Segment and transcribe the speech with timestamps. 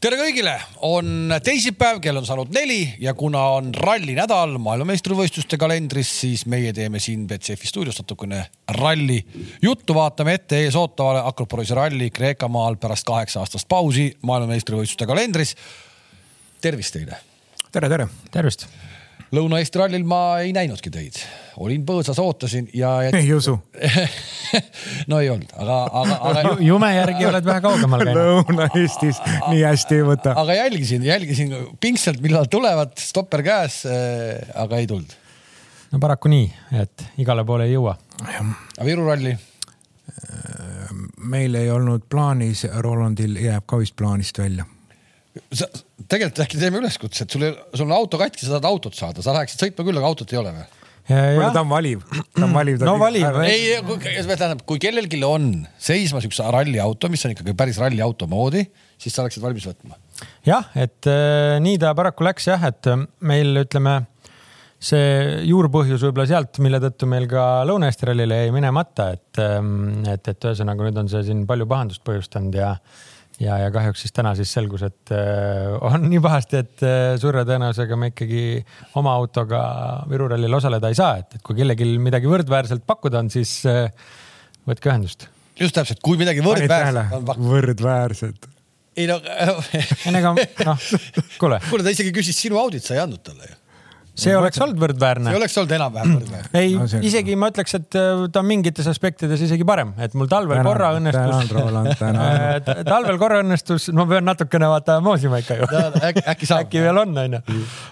[0.00, 0.54] tere kõigile,
[0.88, 6.72] on teisipäev, kell on saanud neli ja kuna on ralli nädal maailmameistrivõistluste kalendris, siis meie
[6.76, 8.46] teeme siin Betsafe stuudios natukene
[8.78, 9.18] ralli
[9.62, 15.56] juttu, vaatame ette ees ootavale Akropolis ralli Kreekamaal pärast kaheksa aastast pausi maailmameistrivõistluste kalendris.
[16.60, 17.20] tervist teile.
[17.72, 18.08] tere, tere.
[18.30, 18.66] tervist
[19.30, 21.18] Lõuna-Eesti rallil ma ei näinudki teid,
[21.62, 23.12] olin põõsas, ootasin ja, ja....
[23.14, 23.52] ei usu
[25.10, 26.54] no ei olnud, aga, aga, aga.
[26.66, 28.18] jume järgi oled vähe kaugemal käinud.
[28.18, 29.20] Lõuna-Eestis
[29.52, 30.34] nii hästi ei võta.
[30.40, 35.14] aga jälgisin, jälgisin pingsalt, millal tulevad, stopper käes, äh, aga ei tulnud.
[35.92, 36.50] no paraku nii,
[36.82, 37.94] et igale poole ei jõua.
[38.26, 39.36] aga Viru ralli?
[41.30, 44.66] meil ei olnud plaanis, Rolandil jääb ka vist plaanist välja
[45.54, 45.68] sa
[46.10, 49.34] tegelikult äkki teeme üleskutse, et sul, sul on auto katki, sa tahad autot saada, sa
[49.36, 50.68] läheksid sõitma küll, aga autot ei ole või?
[51.10, 52.04] ta on valiv,
[52.36, 52.84] ta on valiv.
[52.86, 53.40] no valiv.
[53.42, 53.80] ei,
[54.28, 58.62] tähendab, kui kellelgi on seisma siukse ralliauto, mis on ikkagi päris ralliauto moodi,
[59.00, 59.98] siis sa oleksid valmis võtma.
[60.46, 64.02] jah, et äh, nii ta paraku läks jah, et äh, meil ütleme
[64.80, 70.24] see juurpõhjus võib-olla sealt, mille tõttu meil ka Lõuna-Eesti rallile jäi minemata, et, ähm, et,
[70.30, 72.74] et ühesõnaga nüüd on see siin palju pahandust põhjustanud ja
[73.40, 77.44] ja, ja kahjuks siis täna siis selgus, et äh, on nii pahasti, et äh, suure
[77.48, 78.44] tõenäosusega me ikkagi
[79.00, 79.62] oma autoga
[80.10, 83.88] Viru rallil osaleda ei saa, et, et kui kellelgi midagi võrdväärselt pakkuda on, siis äh,
[84.68, 85.28] võtke ühendust.
[85.60, 88.50] just täpselt, kui midagi võrdväärselt on võrdväärselt.
[89.00, 89.20] ei no.
[90.12, 90.90] ega noh,
[91.40, 91.62] kuule.
[91.70, 93.58] kuule, ta isegi küsis sinu audit, sa ei andnud talle ju
[94.20, 95.32] see oleks olnud võrdväärne.
[95.32, 96.52] see oleks olnud enam-vähem võrdväärne.
[96.60, 100.30] ei no,, isegi ma ütleks, et äh, ta on mingites aspektides isegi parem, et mul
[100.30, 101.48] talvel tänan, korra õnnestus.
[102.20, 105.68] Äh, talvel korra õnnestus, ma pean natukene vaata moosima ikka ju.
[106.10, 106.66] äkki, äkki saab.
[106.66, 107.40] äkki veel on, onju.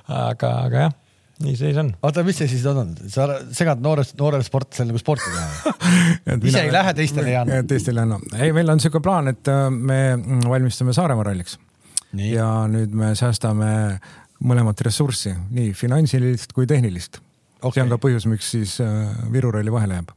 [0.06, 0.96] aga, aga jah
[1.44, 1.90] nii seis on.
[2.02, 6.72] oota, mis see siis on, sa segad noore, noorele sportlasele nagu sporti teha ise ei
[6.74, 7.60] lähe, teistele ei anna.
[7.70, 8.18] teistele ei anna.
[8.38, 10.00] ei, meil on siuke plaan, et äh, me
[10.48, 11.58] valmistume Saaremaa ralliks.
[12.18, 13.70] ja nüüd me säästame
[14.44, 17.18] mõlemat ressurssi, nii finantsilist kui tehnilist
[17.60, 17.78] okay..
[17.78, 20.14] see on ka põhjus, miks siis äh, Viru ralli vahele jääb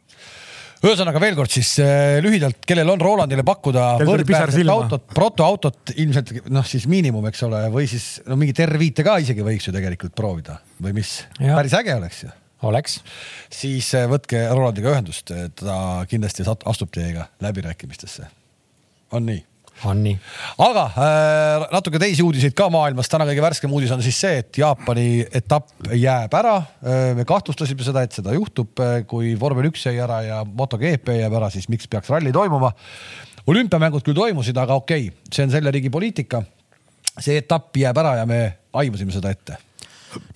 [0.81, 6.65] ühesõnaga veel kord siis äh, lühidalt, kellel on Rolandile pakkuda võrdväärset autot, protoautot ilmselt noh,
[6.65, 10.57] siis miinimum, eks ole, või siis no mingit R5-e ka isegi võiks ju tegelikult proovida
[10.81, 12.33] või mis, päris äge oleks ju.
[12.69, 12.97] oleks.
[13.53, 15.77] siis äh, võtke Rolandiga ühendust, ta
[16.09, 18.29] kindlasti astub teiega läbirääkimistesse.
[19.17, 19.45] on nii?
[19.89, 20.17] On nii.
[20.65, 23.09] aga äh, natuke teisi uudiseid ka maailmas.
[23.11, 27.01] täna kõige värskem uudis on siis see, et Jaapani etapp jääb ära äh,.
[27.17, 31.39] me kahtlustasime seda, et seda juhtub, äh, kui vormel üks jäi ära ja MotoGP jääb
[31.41, 32.73] ära, siis miks peaks ralli toimuma.
[33.47, 36.43] olümpiamängud küll toimusid, aga okei okay,, see on selle riigi poliitika.
[37.19, 38.41] see etapp jääb ära ja me
[38.73, 39.57] aimasime seda ette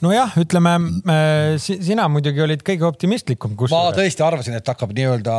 [0.04, 0.72] nojah, ütleme
[1.12, 3.58] äh, sina muidugi olid kõige optimistlikum.
[3.72, 5.36] ma tõesti arvasin, et hakkab nii-öelda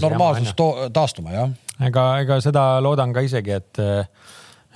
[0.00, 0.54] normaalsus
[0.96, 1.54] taastuma jah
[1.84, 3.82] ega, ega seda loodan ka isegi, et,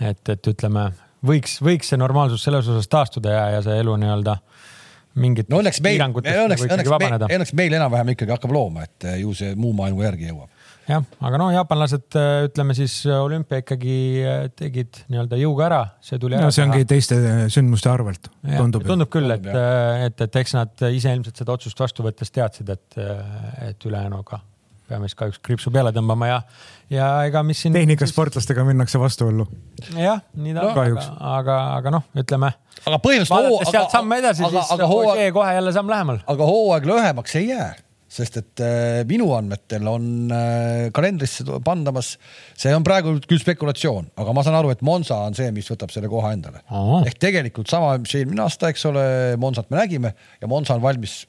[0.01, 0.91] et, et ütleme,
[1.27, 4.39] võiks, võiks see normaalsus selles osas taastuda ja, ja see elu nii-öelda
[5.21, 9.35] mingit no õnneks meil, õnneks, õnneks, meil, õnneks meil enam-vähem ikkagi hakkab looma, et ju
[9.37, 10.69] see muu maailma järgi jõuab.
[10.87, 13.97] jah, aga no jaapanlased, ütleme siis olümpia ikkagi
[14.59, 16.55] tegid nii-öelda jõuga ära, see tuli no, ära.
[16.55, 17.19] see ongi teiste
[17.51, 18.87] sündmuste arvelt, tundub.
[18.87, 19.51] tundub küll, et,
[20.07, 23.03] et, et eks nad ise ilmselt seda otsust vastu võttes teadsid, et,
[23.67, 24.45] et ülejäänuga
[24.91, 26.39] peame siis kahjuks kriipsu peale tõmbama ja,
[26.91, 27.75] ja ega mis siin.
[27.77, 29.47] tehnikasportlastega minnakse vastuollu.
[29.97, 32.55] jah, nii ta on no,, aga, aga, aga noh, ütleme.
[32.85, 33.37] aga põhimõtteliselt.
[33.37, 36.21] vaadates sealt samm edasi, siis aga hooaeg, kohe jälle samm lähemal.
[36.35, 37.71] aga hooaeg lühemaks ei jää
[38.11, 42.17] sest et äh, minu andmetel on äh, kalendrisse pandamas,
[42.59, 45.95] see on praegu küll spekulatsioon, aga ma saan aru, et Monza on see, mis võtab
[45.95, 46.65] selle koha endale.
[47.07, 49.05] ehk tegelikult sama, mis eelmine aasta, eks ole,
[49.39, 51.21] Monzat me nägime ja Monza on valmis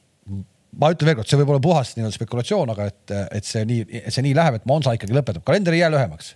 [0.79, 4.25] ma ütlen veelkord, see võib olla puhas nii-öelda spekulatsioon, aga et, et see nii, see
[4.27, 6.35] nii läheb, et Monza ikkagi lõpetab, kalender ei jää lühemaks.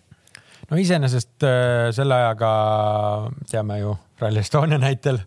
[0.72, 2.52] no iseenesest äh, selle ajaga
[3.52, 5.22] teame ju Rally Estonia näitel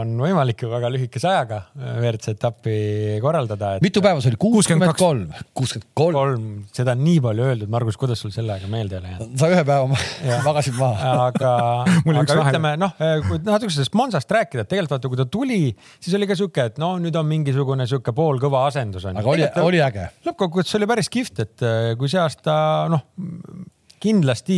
[0.00, 2.76] on võimalik ju väga lühikese ajaga WRC etappi
[3.22, 3.84] korraldada et....
[3.84, 4.40] mitu päeva see oli?
[4.42, 5.26] kuuskümmend kolm.
[5.56, 6.46] kuuskümmend kolm.
[6.74, 9.36] seda on nii palju öeldud, Margus, kuidas sul selle ajaga meelde ei ole jäänud?
[9.40, 9.88] sa ühe päeva
[10.48, 11.14] magasid maha.
[11.28, 11.52] aga
[12.22, 12.96] aga ütleme noh,
[13.28, 15.60] kui natuke sellest Monsast rääkida, et tegelikult vaata, kui ta tuli,
[16.00, 19.18] siis oli ka sihuke, et no nüüd on mingisugune sihuke poolkõva asendus on.
[19.20, 20.08] aga oli, oli äge.
[20.28, 22.54] lõppkokkuvõttes oli päris kihvt, et eh, kui see aasta
[22.92, 23.04] noh,
[24.02, 24.56] kindlasti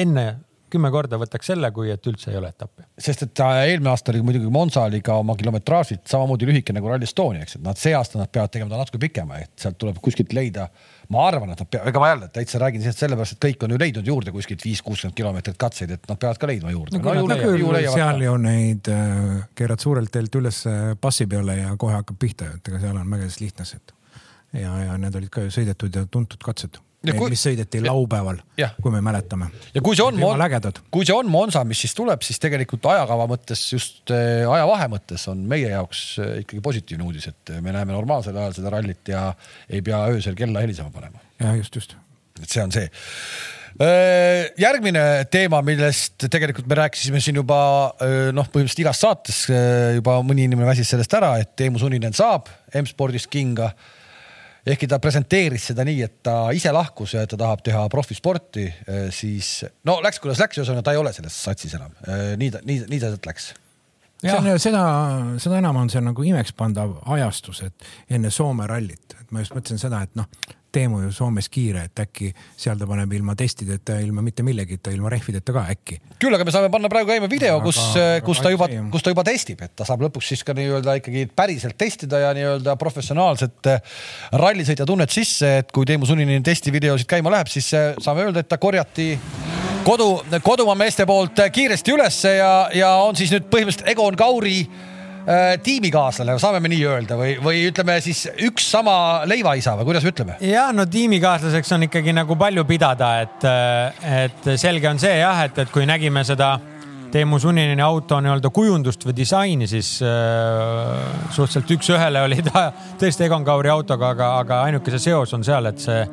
[0.00, 0.26] enne
[0.72, 2.86] kümme korda võtaks selle, kui et üldse ei ole etappi.
[3.06, 7.08] sest et eelmine aasta oli muidugi Monza oli ka oma kilometraažilt samamoodi lühike nagu Rally
[7.08, 10.00] Estonia, eks, et nad see aasta nad peavad tegema ta natuke pikema, et sealt tuleb
[10.04, 10.68] kuskilt leida.
[11.12, 13.74] ma arvan, et nad peavad, ega ma jälle täitsa räägin sellest sellepärast, et kõik on
[13.74, 17.14] ju leidnud juurde kuskilt viis, kuuskümmend kilomeetrit katseid, et nad peavad ka leidma juurde no,.
[17.14, 20.62] No, no, seal ju neid äh, keerad suurelt teelt üles
[21.00, 23.94] passi peale ja kohe hakkab pihta, et ega seal on mägedes lihtne et
[24.62, 26.80] ja, ja need olid ka ju sõidetud ja tuntud katsed
[27.12, 27.30] kui...
[27.34, 28.38] mis sõideti laupäeval,
[28.82, 29.50] kui me mäletame.
[29.74, 30.20] ja kui see on,
[30.94, 35.26] kui see on Monza, mis siis tuleb, siis tegelikult ajakava mõttes, just äh, ajavahe mõttes
[35.32, 39.26] on meie jaoks äh, ikkagi positiivne uudis, et me näeme normaalsel ajal seda rallit ja
[39.68, 41.20] ei pea öösel kella helisema panema.
[41.42, 41.96] ja just, just.
[42.40, 42.86] et see on see
[43.84, 47.58] äh, järgmine teema, millest tegelikult me rääkisime siin juba
[48.32, 49.42] noh, põhimõtteliselt igas saates
[49.98, 52.48] juba mõni inimene väsis sellest ära, et Teemu Suninen saab
[52.80, 53.74] M-spordist kinga
[54.66, 59.08] ehkki ta presenteeris seda nii, et ta ise lahkus ja ta tahab teha profisporti, eh,
[59.14, 61.92] siis no läks, kuidas läks, ühesõnaga ta ei ole selles satsis enam.
[62.06, 63.52] Eh, nii ta, nii, nii ta sealt läks.
[64.24, 64.84] See on seda,
[65.42, 69.82] seda enam on see nagu imekspandav ajastus, et enne Soome rallit, et ma just mõtlesin
[69.82, 70.28] seda, et noh,
[70.74, 75.12] Teemu ju Soomes kiire, et äkki seal ta paneb ilma testideta, ilma mitte millegita, ilma
[75.12, 76.00] rehvideta ka äkki.
[76.18, 77.78] küll, aga me saame panna praegu käima video, kus,
[78.26, 81.28] kus ta juba, kus ta juba testib, et ta saab lõpuks siis ka nii-öelda ikkagi
[81.36, 83.94] päriselt testida ja nii-öelda professionaalset eh,
[84.34, 88.50] rallisõitja tunnet sisse, et kui Teemu Suninin testivideosid käima läheb, siis eh, saame öelda, et
[88.50, 89.12] ta korjati
[89.84, 90.08] kodu,
[90.42, 94.58] kodumaa meeste poolt kiiresti ülesse ja, ja on siis nüüd põhimõtteliselt Egon Kauri
[95.24, 100.04] Äh, tiimikaaslane, saame me nii öelda või, või ütleme siis üks sama leivaisa või kuidas
[100.04, 100.34] me ütleme?
[100.44, 103.46] ja no tiimikaaslaseks on ikkagi nagu palju pidada, et,
[104.04, 106.58] et selge on see jah, et, et kui nägime seda
[107.14, 110.92] Teemu Sunnini auto nii-öelda kujundust või disaini, siis äh,
[111.30, 112.66] suhteliselt üks-ühele oli ta
[113.00, 116.04] tõesti Egon Kauri autoga, aga, aga ainuke see seos on seal, et see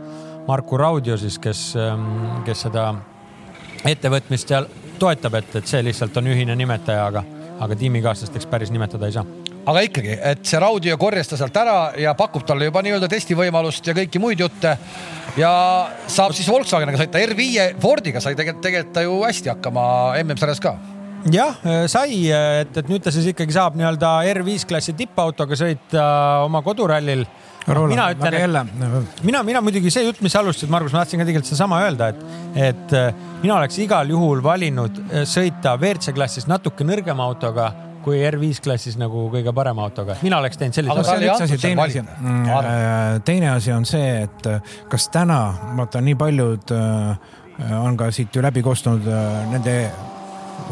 [0.47, 2.13] Marku Raudio siis, kes, ähm,
[2.47, 2.93] kes seda
[3.85, 4.67] ettevõtmist seal
[4.99, 7.23] toetab, et, et see lihtsalt on ühine nimetaja, aga
[7.61, 9.25] aga tiimikaaslasteks päris nimetada ei saa.
[9.69, 13.85] Aga ikkagi, et see Raudio korjas ta sealt ära ja pakub talle juba nii-öelda testivõimalust
[13.85, 14.77] ja kõiki muid jutte.
[15.37, 15.51] ja
[16.09, 19.83] saab siis Volkswageniga sõita, R5 Fordiga sai tegelikult, tegelikult ta ju hästi hakkama
[20.23, 20.73] MM-sarjas ka.
[21.31, 26.07] Jah, sai, et, et nüüd ta siis ikkagi saab nii-öelda R5 klassi tippautoga sõita
[26.47, 27.27] oma kodurallil
[27.67, 28.65] mina ütlen, jälle.
[29.23, 32.09] mina, mina muidugi see jutt, mis sa alustasid, Margus, ma tahtsin ka tegelikult sedasama öelda,
[32.11, 32.25] et,
[32.55, 33.13] et äh,
[33.43, 37.71] mina oleks igal juhul valinud äh, sõita WRC klassis natuke nõrgema autoga
[38.01, 40.95] kui R5 klassis nagu kõige parema autoga, mina oleks teinud sellise.
[40.95, 44.49] aga see on üks asi, teine asi, mm, äh, teine asi on see, et
[44.89, 45.41] kas täna,
[45.77, 46.77] vaata nii paljud
[47.77, 49.05] on ka siit ju läbi kostnud
[49.51, 49.75] nende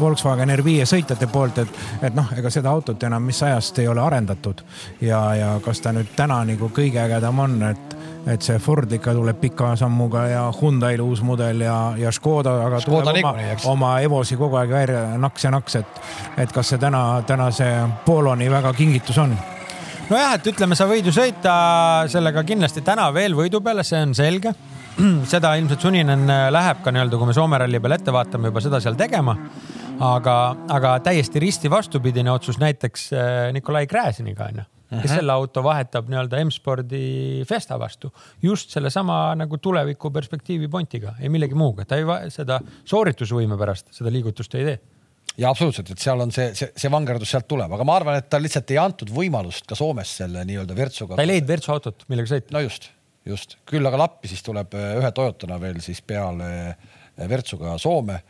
[0.00, 4.02] Volkswagen R5 sõitjate poolt, et, et noh, ega seda autot enam mis ajast ei ole
[4.02, 4.62] arendatud.
[5.00, 7.96] Ja, ja kas ta nüüd täna nagu kõige ägedam on, et,
[8.30, 12.82] et see Ford ikka tuleb pika sammuga ja Hyundai'l uus mudel ja, ja Škoda, aga
[12.84, 16.02] Škoda tuleb oma, oma Evosi kogu aeg välja naks ja naks, et,
[16.44, 17.72] et kas see täna, täna see
[18.06, 19.36] Poloni väga kingitus on?
[20.10, 21.52] Nojah, et ütleme, sa võid ju sõita
[22.10, 24.50] sellega kindlasti täna veel võidu peale, see on selge.
[25.32, 28.80] seda ilmselt Suninen läheb ka nii-öelda, kui me Soome ralli peal ette vaatame, juba seda
[28.82, 29.36] seal tegema
[30.00, 30.36] aga,
[30.72, 35.14] aga täiesti risti vastupidine otsus näiteks äh, Nikolai Gräziniga onju kes uh -huh.
[35.14, 38.12] selle auto vahetab nii-öelda M-spordi Festa vastu
[38.42, 44.10] just sellesama nagu tuleviku perspektiivi pontiga, ei millegi muuga, ta ei seda sooritusvõime pärast seda
[44.10, 44.80] liigutust ei tee
[45.38, 48.28] ja absoluutselt, et seal on see, see, see vangerdus sealt tuleb, aga ma arvan, et
[48.28, 51.14] tal lihtsalt ei antud võimalust ka Soomes selle nii-öelda Virtsuga.
[51.14, 52.52] ta ei leidnud Virtsu autot, millega sõita.
[52.56, 52.90] no just,
[53.24, 58.20] just küll aga Lappi siis tuleb äh, ühe Toyotana veel siis peale äh, Virtsuga Soome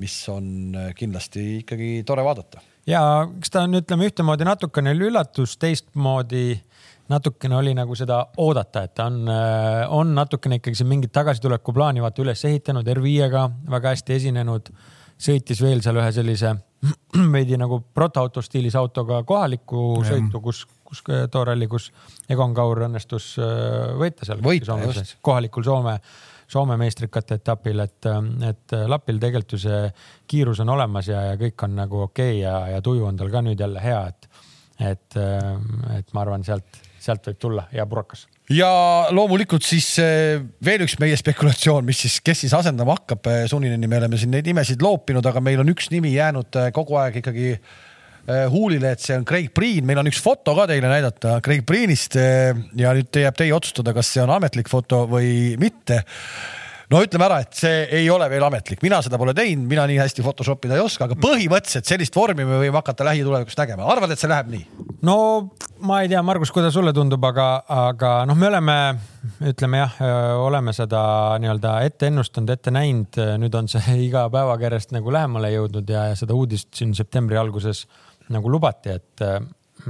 [0.00, 2.62] mis on äh, kindlasti ikkagi tore vaadata.
[2.88, 3.02] ja
[3.36, 6.60] eks ta on, ütleme ühtemoodi natukene oli üllatus, teistmoodi
[7.10, 12.02] natukene oli nagu seda oodata, et ta on, äh, on natukene ikkagi siin mingit tagasitulekuplaani
[12.04, 14.72] vaata üles ehitanud, R5-ga väga hästi esinenud,
[15.20, 16.54] sõitis veel seal ühe sellise
[17.34, 20.14] veidi nagu protoauto stiilis autoga kohalikku ja.
[20.14, 21.90] sõitu, kus, kus too ralli, kus
[22.30, 24.42] Egon Kaur õnnestus äh, võita seal.
[25.26, 25.98] kohalikul Soome
[26.50, 28.08] Soome meistrikate etapil, et,
[28.48, 29.84] et Lapil tegelikult ju see
[30.30, 33.30] kiirus on olemas ja, ja kõik on nagu okei okay ja, ja tuju on tal
[33.30, 34.44] ka nüüd jälle hea, et,
[34.92, 35.18] et,
[35.94, 38.26] et ma arvan, sealt, sealt võib tulla hea purakas.
[38.50, 38.70] Ja
[39.14, 43.30] loomulikult siis eh, veel üks meie spekulatsioon, mis siis, kes siis asendama hakkab.
[43.30, 46.72] Eh, Sunineni, me oleme siin neid nimesid loopinud, aga meil on üks nimi jäänud eh,
[46.74, 47.89] kogu aeg ikkagi Äh,
[48.52, 52.16] huulile, et see on Craig Breen, meil on üks foto ka teile näidata Craig Breenist
[52.20, 56.02] äh, ja nüüd jääb teie otsustada, kas see on ametlik foto või mitte.
[56.90, 60.00] No ütleme ära, et see ei ole veel ametlik, mina seda pole teinud, mina nii
[60.00, 63.86] hästi Photoshop ida ei oska, aga põhimõtteliselt sellist vormi me võime hakata lähitulevikus nägema.
[63.92, 64.64] arvad, et see läheb nii?
[65.06, 65.14] no
[65.86, 68.76] ma ei tea, Margus, kuidas sulle tundub, aga, aga noh, me oleme,
[69.52, 70.02] ütleme jah,
[70.42, 71.04] oleme seda
[71.38, 76.08] nii-öelda ette ennustanud, ette näinud, nüüd on see iga päevaga järjest nagu lähemale jõudnud ja,
[76.10, 77.86] ja seda uudist siin septembri alguses
[78.30, 79.24] nagu lubati, et,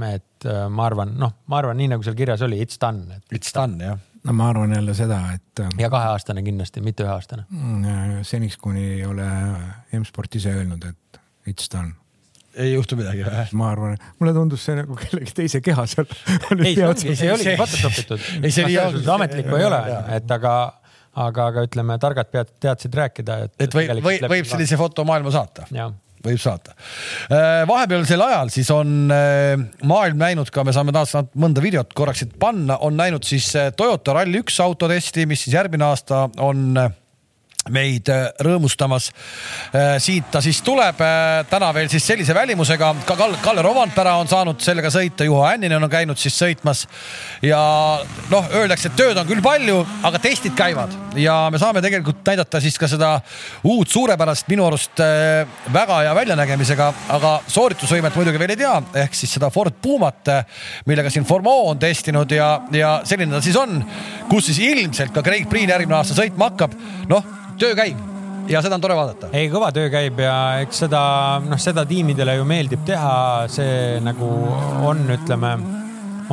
[0.07, 3.25] et ma arvan, noh, ma arvan, nii nagu seal kirjas oli, it's done et....
[3.37, 3.99] It's done, jah.
[4.27, 5.63] no ma arvan jälle seda, et.
[5.79, 7.47] ja kaheaastane kindlasti, mitte üheaastane.
[7.49, 9.27] Mm, seniks, kuni ei ole
[9.99, 11.95] M-sport ise öelnud, et it's done
[12.55, 13.45] ei juhtu midagi või?
[13.59, 16.07] ma arvan, mulle tundus see nagu kellegi teise keha seal.
[16.57, 18.27] ei, see oligi Photoshopitud.
[18.41, 19.81] ei, see nii ametlikku ei ole,
[20.17, 20.55] et aga,
[21.27, 23.55] aga, aga ütleme, targad pead teadsid rääkida, et.
[23.67, 25.67] et võib, võib, võib sellise foto maailma saata.
[26.25, 26.75] Võib saata.
[27.31, 29.55] Äh, vahepealsel ajal siis on äh,
[29.87, 33.71] maailm näinud ka, me saame taas mõnda videot korraks siit panna, on näinud siis äh,
[33.75, 36.75] Toyota Rally1 autotesti, mis siis järgmine aasta on
[37.69, 39.11] meid äh, rõõmustamas.
[39.75, 44.29] Äh, siit ta siis tuleb äh, täna veel siis sellise välimusega, ka Kalle Rovandpera on
[44.29, 46.87] saanud sellega sõita, Juho Hänninen on käinud siis sõitmas.
[47.45, 47.59] ja
[48.31, 52.61] noh, öeldakse, et tööd on küll palju, aga testid käivad ja me saame tegelikult näidata
[52.63, 53.11] siis ka seda
[53.67, 55.01] uut suurepärast, minu arust
[55.73, 56.87] väga hea väljanägemisega,
[57.17, 60.31] aga sooritusvõimet muidugi veel ei tea, ehk siis seda Ford Pumat,
[60.89, 63.83] millega siin Formeau on testinud ja, ja selline ta siis on,
[64.31, 66.75] kus siis ilmselt ka Craig Priin järgmine aasta sõitma hakkab.
[67.11, 67.99] noh töö käib.
[68.49, 69.29] Ja seda on tore vaadata.
[69.37, 71.01] ei, kõva töö käib ja eks seda,
[71.45, 74.27] noh, seda tiimidele ju meeldib teha, see nagu
[74.87, 75.51] on, ütleme,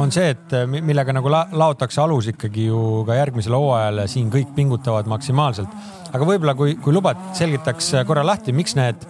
[0.00, 4.54] on see, et millega nagu la laotakse alus ikkagi ju ka järgmisele hooajale, siin kõik
[4.56, 5.78] pingutavad maksimaalselt.
[6.08, 9.04] aga võib-olla, kui, kui lubad, selgitaks korra lahti, miks need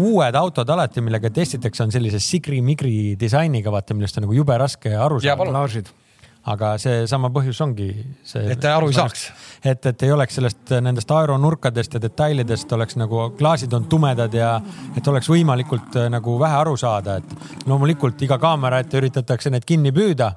[0.00, 4.96] uued autod alati, millega testitakse, on sellise sigri-migri disainiga, vaata, millest on nagu jube raske
[4.96, 5.99] aru saada
[6.48, 7.90] aga seesama põhjus ongi
[8.24, 8.46] see.
[8.54, 9.26] et aru ei saaks.
[9.64, 14.54] et, et ei oleks sellest nendest aeronurkadest ja detailidest oleks nagu klaasid on tumedad ja
[14.96, 19.68] et oleks võimalikult äh, nagu vähe aru saada, et loomulikult iga kaamera ette üritatakse need
[19.68, 20.32] kinni püüda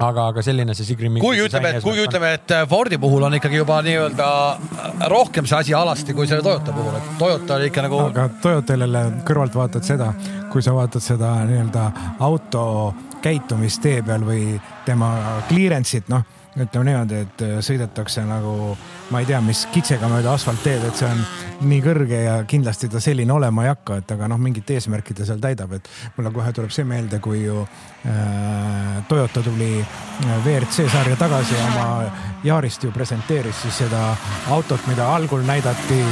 [0.00, 1.10] aga, aga selline see Sigri.
[1.20, 5.58] kuigi ütleme, et kuigi ütleme, et Fordi puhul on ikkagi juba nii-öelda äh, rohkem see
[5.58, 8.00] asi alasti kui selle Toyota puhul, et Toyota oli ikka nagu.
[8.08, 10.12] aga Toyotal jälle kõrvalt vaatad seda,
[10.52, 11.86] kui sa vaatad seda nii-öelda
[12.24, 12.64] auto
[13.22, 14.54] käitumist tee peal või
[14.86, 15.14] tema
[15.48, 16.24] clearance'it, noh,
[16.58, 18.74] ütleme niimoodi, et äh, sõidetakse nagu
[19.10, 21.22] ma ei tea, mis kitsega mööda asfaltteed, et see on
[21.70, 25.26] nii kõrge ja kindlasti ta selline olema ei hakka, et aga noh, mingit eesmärki ta
[25.28, 30.88] seal täidab, et mulle kohe tuleb see meelde, kui ju äh, Toyota tuli äh, WRC
[30.90, 31.88] sarja tagasi ja oma
[32.44, 34.10] Yaarist ju presenteeris siis seda
[34.50, 36.02] autot, mida algul näidati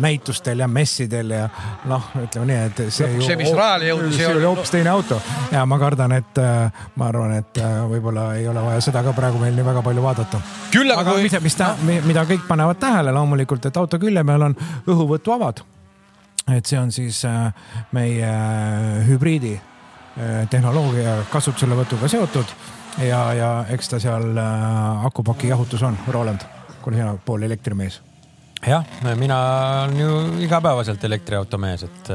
[0.00, 1.48] näitustel ja messidel ja
[1.88, 4.16] noh, ütleme nii, et see see, mis rajale jõudis.
[4.16, 5.18] see oli hoopis teine auto
[5.52, 9.14] ja ma kardan, et äh, ma arvan, et äh, võib-olla ei ole vaja seda ka
[9.16, 10.40] praegu meil nii väga palju vaadata.
[10.72, 11.26] küll aga, kui...
[11.26, 15.62] mis, mis ta, mida kõik panevad tähele loomulikult, et auto külje peal on õhuvõtuavad.
[16.56, 17.52] et see on siis äh,
[17.96, 18.32] meie
[19.08, 19.56] hübriidi
[20.50, 22.52] tehnoloogia kasutuselevõtuga seotud
[23.04, 24.40] ja, ja eks ta seal
[25.04, 26.48] akupaki jahutus on, Roland,
[26.80, 28.05] kuule sina pool elektrimees
[28.66, 29.38] jah, mina
[29.84, 32.10] olen ju igapäevaselt elektriautomees, et,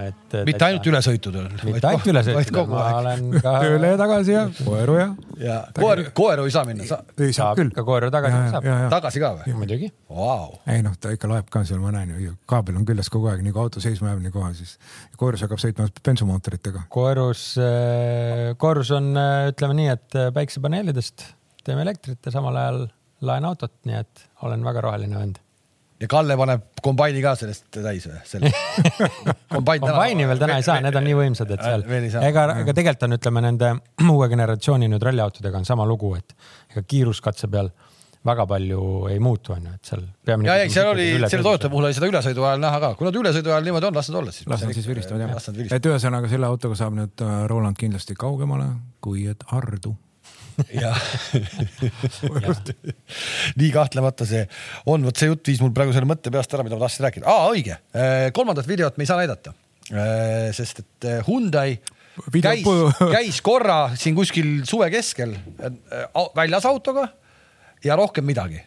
[0.00, 0.34] et.
[0.48, 1.46] mitte ainult ülesõitudel.
[1.68, 3.52] mitte ainult ülesõitudel, ma olen ka.
[3.64, 5.06] tööle ja tagasi ja koeru ja.
[5.40, 6.98] ja koer, koeru ei saa minna sa...?
[7.22, 7.70] ei saa küll.
[7.76, 8.68] ka koeru tagasi saab.
[8.96, 9.56] tagasi ka või?
[9.62, 10.58] muidugi wow..
[10.74, 13.46] ei noh, ta ikka loeb ka seal, ma näen ju, kaabel on küljes kogu aeg,
[13.46, 14.76] nii kui auto seisma jääb, nii kohe siis.
[15.20, 16.88] koerus hakkab sõitma bensumootoritega.
[16.92, 21.28] koerus, äh, koerus on, äh, ütleme nii, et päiksepaneelidest
[21.66, 22.88] teeme elektrit ja samal ajal
[23.26, 25.40] laen autot, nii et olen väga roheline vend.
[26.00, 28.52] ja Kalle paneb kombaini ka sellest täis või?
[29.56, 31.86] kombain kombaini veel täna ei saa, need on nii võimsad, et seal
[32.20, 33.74] ega, ega tegelikult on, ütleme nende
[34.14, 36.36] uue generatsiooni nüüd ralliautodega on sama lugu, et
[36.74, 37.72] ega kiiruskatse peal
[38.26, 40.02] väga palju ei muutu, onju, et seal.
[40.26, 43.18] ja, ei, seal oli, selle Toyota puhul oli seda ülesõidu ajal näha ka, kui nad
[43.22, 44.48] ülesõidu ajal niimoodi on, las nad olla siis.
[44.50, 45.76] las nad siis viristavad jah.
[45.78, 48.68] et ühesõnaga selle autoga saab nüüd äh, Roland kindlasti kaugemale
[49.04, 49.94] kui et Hardu
[50.82, 51.00] jah.
[53.60, 54.44] Nii kahtlemata see
[54.90, 57.28] on, vot see jutt viis mul praegu selle mõtte peast ära, mida ma tahtsin rääkida.
[57.30, 59.54] aa, õige, äh, kolmandat videot me ei saa näidata,
[59.92, 61.78] äh, sest et äh, Hyundai
[62.42, 62.66] käis,
[63.16, 65.36] käis korra siin kuskil suve keskel
[66.36, 67.08] väljas autoga
[67.84, 68.62] ja rohkem midagi.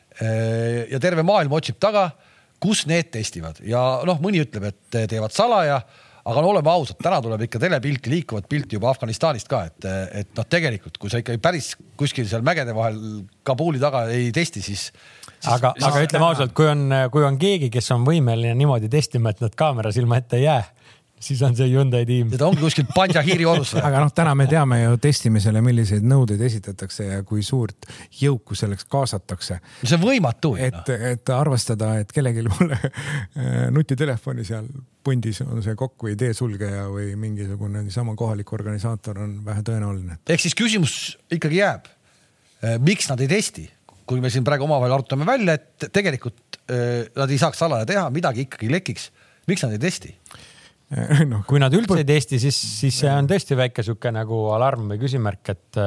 [0.92, 2.10] ja terve maailm otsib taga,
[2.60, 3.62] kus need testivad.
[3.64, 5.80] Ja noh, mõni ütleb, et teevad salaja
[6.26, 9.88] aga no oleme ausad, täna tuleb ikka telepilti, liikuvat pilti juba Afganistanist ka, et,
[10.22, 13.00] et noh, tegelikult kui sa ikkagi päris kuskil seal mägede vahel
[13.48, 15.52] Kabuli taga ei testi, siis, siis.
[15.54, 19.42] aga, aga ütleme ausalt, kui on, kui on keegi, kes on võimeline niimoodi testima, et
[19.46, 20.64] nad kaamera silma ette ei jää
[21.20, 22.32] siis on see Hyundai tiim.
[22.38, 23.84] ta ongi kuskil Pandžahiri orus või?
[23.90, 27.90] aga noh, täna me teame ju testimisele, milliseid nõudeid esitatakse ja kui suurt
[28.22, 29.60] jõuku selleks kaasatakse.
[29.84, 30.56] see on võimatu.
[30.60, 34.70] et, et arvestada, et kellelgi pole äh, nutitelefoni seal
[35.04, 40.20] pundis on see kokk või teesulgeja või mingisugune niisama kohalik organisaator on vähe tõenäoline.
[40.28, 41.90] ehk siis küsimus ikkagi jääb.
[42.64, 43.70] Äh, miks nad ei testi?
[44.10, 48.08] kui me siin praegu omavahel arutame välja, et tegelikult äh, nad ei saaks salaja teha,
[48.10, 49.12] midagi ikkagi lekiks.
[49.48, 50.16] miks nad ei testi?
[51.32, 54.90] no, kui nad üldse ei testi, siis, siis see on tõesti väike sihuke nagu alarm
[54.94, 55.82] või küsimärk, et,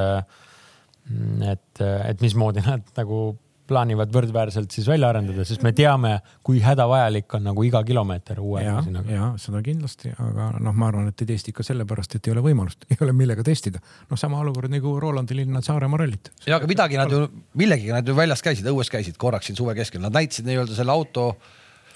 [1.53, 3.25] et, et mismoodi nad nagu
[3.73, 8.65] plaanivad võrdväärselt siis välja arendada, sest me teame, kui hädavajalik on nagu iga kilomeeter uue
[8.67, 9.13] masinaga.
[9.15, 12.45] ja seda kindlasti, aga noh, ma arvan, et ei testi ikka sellepärast, et ei ole
[12.45, 13.83] võimalust, ei ole millega testida.
[14.11, 16.33] noh, sama olukord nagu Rolandi linna Saaremaa rallit.
[16.47, 17.25] ja aga midagi nad ju,
[17.59, 20.95] millegagi nad ju väljas käisid, õues käisid korraks siin suve keskel, nad näitasid nii-öelda selle
[20.95, 21.31] auto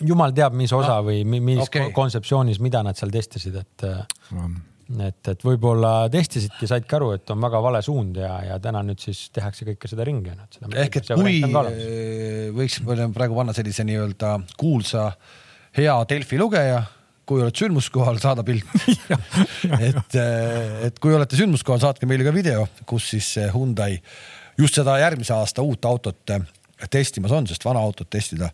[0.05, 1.93] jumal teab, mis osa no, või mis okay.
[1.97, 3.87] kontseptsioonis, mida nad seal testisid, et
[5.03, 9.03] et, et võib-olla testisidki, saidki aru, et on väga vale suund ja, ja täna nüüd
[9.03, 10.35] siis tehakse kõike seda ringi.
[10.77, 11.41] ehk et kui
[12.55, 15.09] võiks praegu panna sellise nii-öelda kuulsa
[15.77, 16.85] hea Delfi lugeja,
[17.27, 18.71] kui oled sündmuskohal, saada pilt
[19.89, 20.19] et,
[20.87, 23.99] et kui olete sündmuskohal, saatke meile ka video, kus siis Hyundai
[24.59, 26.37] just seda järgmise aasta uut autot
[26.91, 28.53] testimas on, sest vana autot testida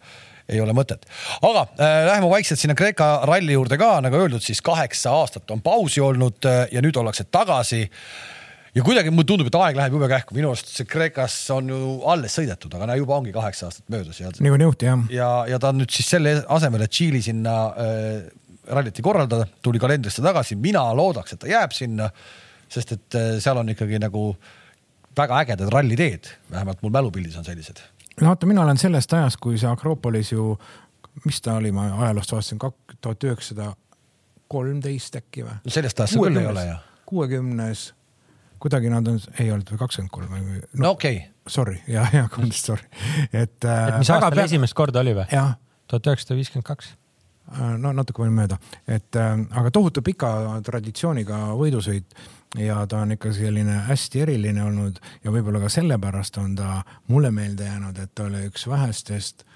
[0.48, 1.06] ei ole mõtet.
[1.42, 5.62] aga äh, läheme vaikselt sinna Kreeka ralli juurde ka, nagu öeldud, siis kaheksa aastat on
[5.62, 7.82] pausi olnud äh, ja nüüd ollakse tagasi
[8.74, 11.80] ja kuidagi mulle tundub, et aeg läheb jube kähku, minu arust see Kreekas on ju
[12.08, 14.32] alles sõidetud, aga no juba ongi kaheksa aastat möödas ja.
[14.38, 15.04] niikuinii juhti jah.
[15.12, 18.08] ja, ja ta on nüüd siis selle asemel, et Tšiili sinna äh,
[18.72, 22.08] rallit ei korraldada, tuli kalendrisse tagasi, mina loodaks, et ta jääb sinna,
[22.72, 24.30] sest et äh, seal on ikkagi nagu
[25.18, 27.82] väga ägedad ralliteed, vähemalt mul mälupildis on sellised
[28.20, 30.52] no vaata, mina olen sellest ajast, kui see Akropolis ju,
[31.24, 32.60] mis ta oli, ma ajaloost vaatasin,
[33.00, 33.72] tuhat üheksasada
[34.52, 35.58] kolmteist äkki või?
[35.66, 36.78] sellest ajast see küll ei ole ju.
[37.12, 37.84] kuuekümnes,
[38.62, 40.62] kuidagi nad on, ei olnud või kakskümmend kolm või?
[40.62, 41.28] no, no okei okay..
[41.50, 42.84] Sorry, ja, ja vabandust, sorry,
[43.32, 43.56] et.
[43.64, 44.44] et mis aastal pea...
[44.46, 45.40] esimest korda oli või?
[45.90, 46.92] tuhat üheksasada viiskümmend kaks
[47.56, 50.30] äh, no natuke palju mööda, et äh, aga tohutu pika
[50.68, 52.14] traditsiooniga võidusõit
[52.58, 57.30] ja ta on ikka selline hästi eriline olnud ja võib-olla ka sellepärast on ta mulle
[57.30, 59.46] meelde jäänud, et ta oli üks vähestest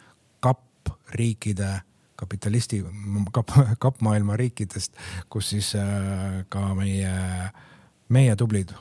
[0.40, 1.80] kapp-riikide
[2.16, 2.80] kapitalisti,
[3.32, 4.96] kapp, kapp-maailma riikidest,
[5.28, 7.12] kus siis äh, ka meie,
[8.08, 8.72] meie tublid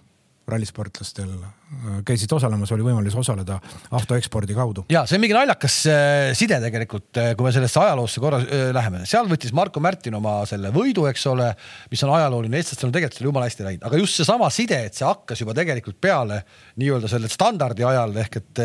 [0.48, 3.58] rallisportlastel äh, käisid osalemas, oli võimalus osaleda
[3.98, 4.86] autoekspordi kaudu.
[4.94, 8.42] ja see on mingi naljakas äh, side tegelikult, äh, kui me sellesse ajaloosse korra
[8.76, 11.52] läheme, seal võttis Marko Märtin oma selle võidu, eks ole,
[11.92, 15.08] mis on ajalooline, eestlastel on tegelikult jumala hästi läinud, aga just seesama side, et see
[15.08, 16.44] hakkas juba tegelikult peale
[16.82, 18.64] nii-öelda selle standardi ajal ehk et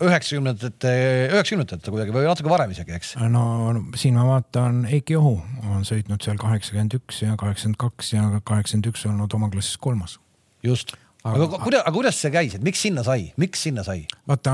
[0.00, 0.94] üheksakümnendate,
[1.34, 3.12] üheksakümnendatel kuidagi või natuke varem isegi, eks?
[3.32, 3.42] no
[3.98, 5.36] siin ma vaatan, Eiki Ohu
[5.66, 10.20] on sõitnud seal kaheksakümmend üks ja kaheksakümmend kaks ja kaheksakümmend üks olnud oma klassis kolmas
[10.62, 10.94] just.
[11.24, 14.06] Aga, aga kuidas, aga kuidas see käis, et miks sinna sai, miks sinna sai?
[14.28, 14.52] vaata,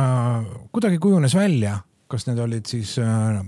[0.75, 1.77] kuidagi kujunes välja,
[2.11, 3.39] kas need olid siis äh,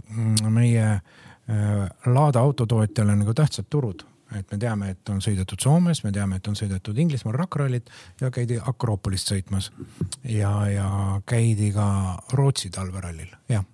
[0.55, 4.05] meie äh, Lada autotootjale nagu tähtsad turud,
[4.39, 7.91] et me teame, et on sõidetud Soomes, me teame, et on sõidetud Inglismaal Rakrallit
[8.21, 9.73] ja käidi Akropolist sõitmas.
[10.23, 10.89] Ja, ja
[11.27, 11.89] käidi ka
[12.39, 13.67] Rootsi talverallil, jah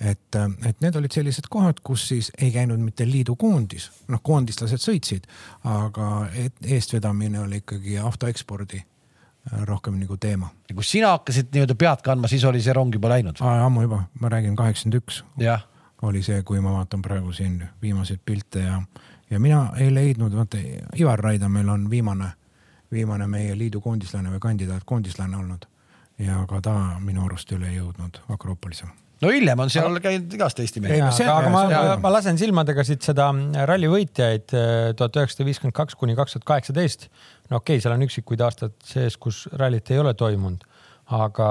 [0.00, 4.82] et, et need olid sellised kohad, kus siis ei käinud mitte liidu koondis, noh, koondislased
[4.82, 5.26] sõitsid,
[5.66, 6.28] aga
[6.62, 10.50] eestvedamine oli ikkagi autoekspordi äh, rohkem nagu teema.
[10.68, 13.42] ja kus sina hakkasid nii-öelda pead kandma, siis oli see rong juba läinud?
[13.42, 15.22] ammu juba, ma räägin kaheksakümmend üks.
[16.02, 18.82] oli see, kui ma vaatan praegu siin viimaseid pilte ja,
[19.30, 20.58] ja mina ei leidnud, vaata
[21.00, 22.30] Ivar Raida meil on viimane,
[22.92, 25.66] viimane meie liidu koondislane või kandidaat koondislane olnud
[26.18, 28.86] ja ka ta minu arust üle ei jõudnud Akropolisse
[29.22, 31.00] no hiljem on seal käinud igast Eesti mehi.
[31.02, 31.64] aga, aga ma,
[32.02, 33.28] ma lasen silmadega siit seda
[33.68, 37.08] ralli võitjaid äh, tuhat üheksasada viiskümmend kaks kuni kaks tuhat kaheksateist.
[37.50, 40.64] no okei okay,, seal on üksikuid aastaid sees, kus rallit ei ole toimunud,
[41.18, 41.50] aga,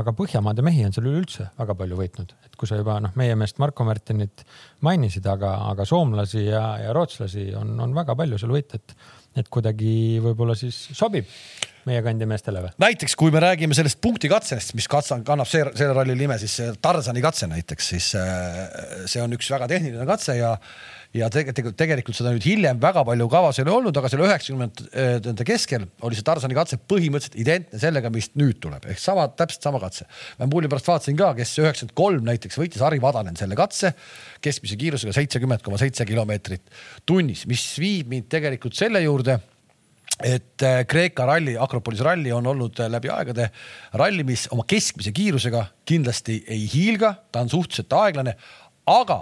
[0.00, 3.36] aga Põhjamaade mehi on seal üleüldse väga palju võitnud, et kui sa juba noh, meie
[3.38, 4.44] meest Marko Märtinit
[4.84, 8.82] mainisid, aga, aga soomlasi ja, ja rootslasi on, on väga palju seal võita,
[9.36, 11.28] et, kuidagi võib-olla siis sobib
[11.88, 12.72] meie kandi meestele või?
[12.84, 17.24] näiteks kui me räägime sellest punktikatsest, mis katsa kannab see, selle ralli nime, siis Tarzani
[17.24, 18.62] katse näiteks, siis äh,
[19.10, 20.54] see on üks väga tehniline katse ja
[21.16, 25.46] ja tegelikult, tegelikult seda nüüd hiljem väga palju kavas ei ole olnud, aga selle üheksakümnendate
[25.48, 29.80] keskel oli see Tarzani katse põhimõtteliselt identne sellega, mis nüüd tuleb, ehk sama, täpselt sama
[29.82, 30.04] katse.
[30.38, 33.94] ma mulli pärast vaatasin ka, kes üheksakümmend kolm näiteks võitis Harri Vadanen selle katse
[34.44, 36.68] keskmise kiirusega seitsekümmend koma seitse kilomeetrit
[37.08, 39.38] tunnis, mis viib mind tegelikult selle juurde
[40.24, 43.48] et äh, Kreeka ralli, Akropolis ralli on olnud äh, läbi aegade
[43.96, 48.34] ralli, mis oma keskmise kiirusega kindlasti ei hiilga, ta on suhteliselt aeglane,
[48.88, 49.20] aga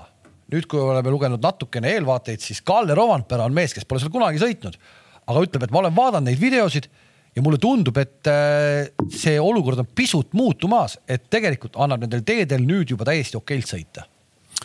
[0.53, 4.43] nüüd, kui oleme lugenud natukene eelvaateid, siis Kalle Rovanpera on mees, kes pole seal kunagi
[4.43, 4.79] sõitnud,
[5.27, 6.91] aga ütleb, et ma olen vaadanud neid videosid
[7.37, 12.65] ja mulle tundub, et äh, see olukord on pisut muutumas, et tegelikult annab nendel teedel
[12.67, 14.07] nüüd juba täiesti okeilt sõita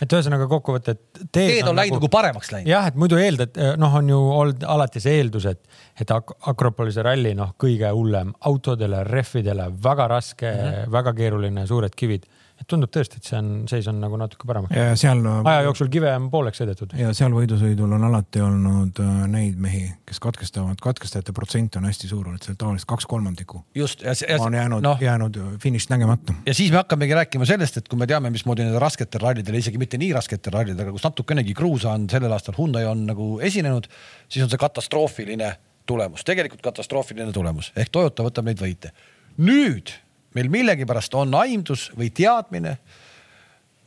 [0.01, 2.69] et ühesõnaga kokkuvõte, et teed, teed on, on läinud nagu, nagu paremaks läinud.
[2.71, 5.61] jah, et muidu eeldad, noh, on ju olnud alati see eeldus, et,
[6.01, 10.93] et Ak Akropolise ralli, noh, kõige hullem autodele, rehvidele väga raske mm, -hmm.
[10.95, 12.25] väga keeruline, suured kivid.
[12.61, 14.75] Et tundub tõesti, et see on, seis on nagu natuke paremaks.
[14.77, 15.21] ja seal.
[15.25, 16.93] aja jooksul kive on pooleks sõidetud.
[16.97, 22.11] ja seal võidusõidul on alati olnud äh, neid mehi, kes katkestavad, katkestajate protsent on hästi
[22.11, 23.63] suur olnud, seal tavaliselt kaks kolmandikku.
[23.75, 24.05] just.
[24.37, 26.35] on jäänud no., jäänud finišit nägemata.
[26.45, 29.81] ja siis me hakkamegi rääkima sellest, et kui me teame, mismoodi nendel rasketel rallidel, isegi
[29.81, 33.89] mitte nii rasketel rallidel, kus natukenegi kruusa on sellel aastal Hyundai on nagu esinenud,
[34.29, 35.55] siis on see katastroofiline
[35.89, 38.93] tulemus, tegelikult katastroofiline tulemus ehk Toyota võtab neid võite.
[39.41, 39.95] nüüd
[40.37, 42.77] meil millegipärast on aimdus või teadmine,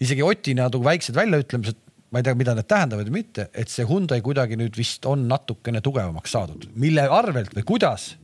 [0.04, 1.80] isegi Oti natuke väiksed väljaütlemised,
[2.12, 5.26] ma ei tea, mida need tähendavad või mitte, et see Hyundai kuidagi nüüd vist on
[5.30, 8.14] natukene tugevamaks saadud, mille arvelt või kuidas?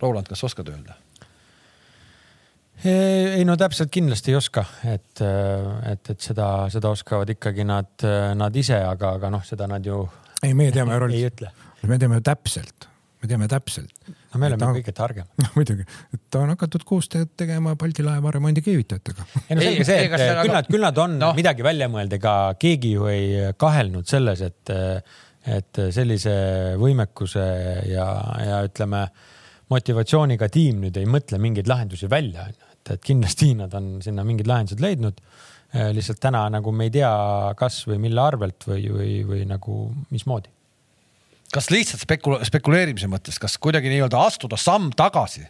[0.00, 0.96] Roland, kas oskad öelda?
[2.84, 7.90] ei no täpselt kindlasti ei oska, et, et, et seda, seda oskavad ikkagi nad,
[8.40, 9.98] nad ise, aga, aga noh, seda nad ju.
[10.40, 11.44] ei, meie teame rollis,
[11.84, 12.88] me teame täpselt,
[13.20, 13.90] me teame täpselt.
[14.08, 14.68] no me oleme ta...
[14.76, 15.26] kõige targem.
[15.42, 19.26] noh muidugi, et ta on hakatud koostööd tegema Balti laeva remondikäivitajatega.
[19.48, 20.54] ei no selge see, et küll aga...
[20.56, 21.32] nad, küll nad on no.
[21.36, 24.74] midagi välja mõelda, ega keegi ju ei kahelnud selles, et,
[25.58, 26.34] et sellise
[26.80, 27.46] võimekuse
[27.90, 28.08] ja,
[28.46, 29.06] ja ütleme
[29.70, 34.24] motivatsiooniga tiim nüüd ei mõtle mingeid lahendusi välja, onju, et, et kindlasti nad on sinna
[34.26, 35.20] mingid lahendused leidnud
[35.70, 37.10] lihtsalt täna nagu me ei tea,
[37.54, 39.76] kas või mille arvelt või, või, või nagu
[40.10, 40.50] mismoodi
[41.54, 45.44] kas lihtsalt spekula-, spekuleerimise mõttes, kas kuidagi nii-öelda astuda samm tagasi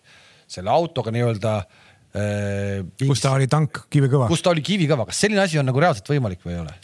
[0.50, 2.80] selle autoga nii-öelda äh,.
[3.04, 4.28] kus ta oli tank kivikõva?
[4.30, 6.76] kus ta oli kivikõva, kas selline asi on nagu reaalselt võimalik või ei ole?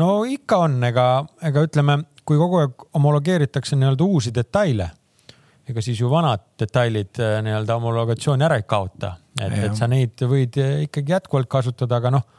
[0.00, 1.06] no ikka on, ega,
[1.44, 4.90] ega ütleme, kui kogu aeg homologeeritakse nii-öelda uusi detaile,
[5.68, 10.22] ega siis ju vanad detailid äh, nii-öelda homologatsiooni ära ei kaota, et, et sa neid
[10.28, 12.30] võid ikkagi jätkuvalt kasutada, aga noh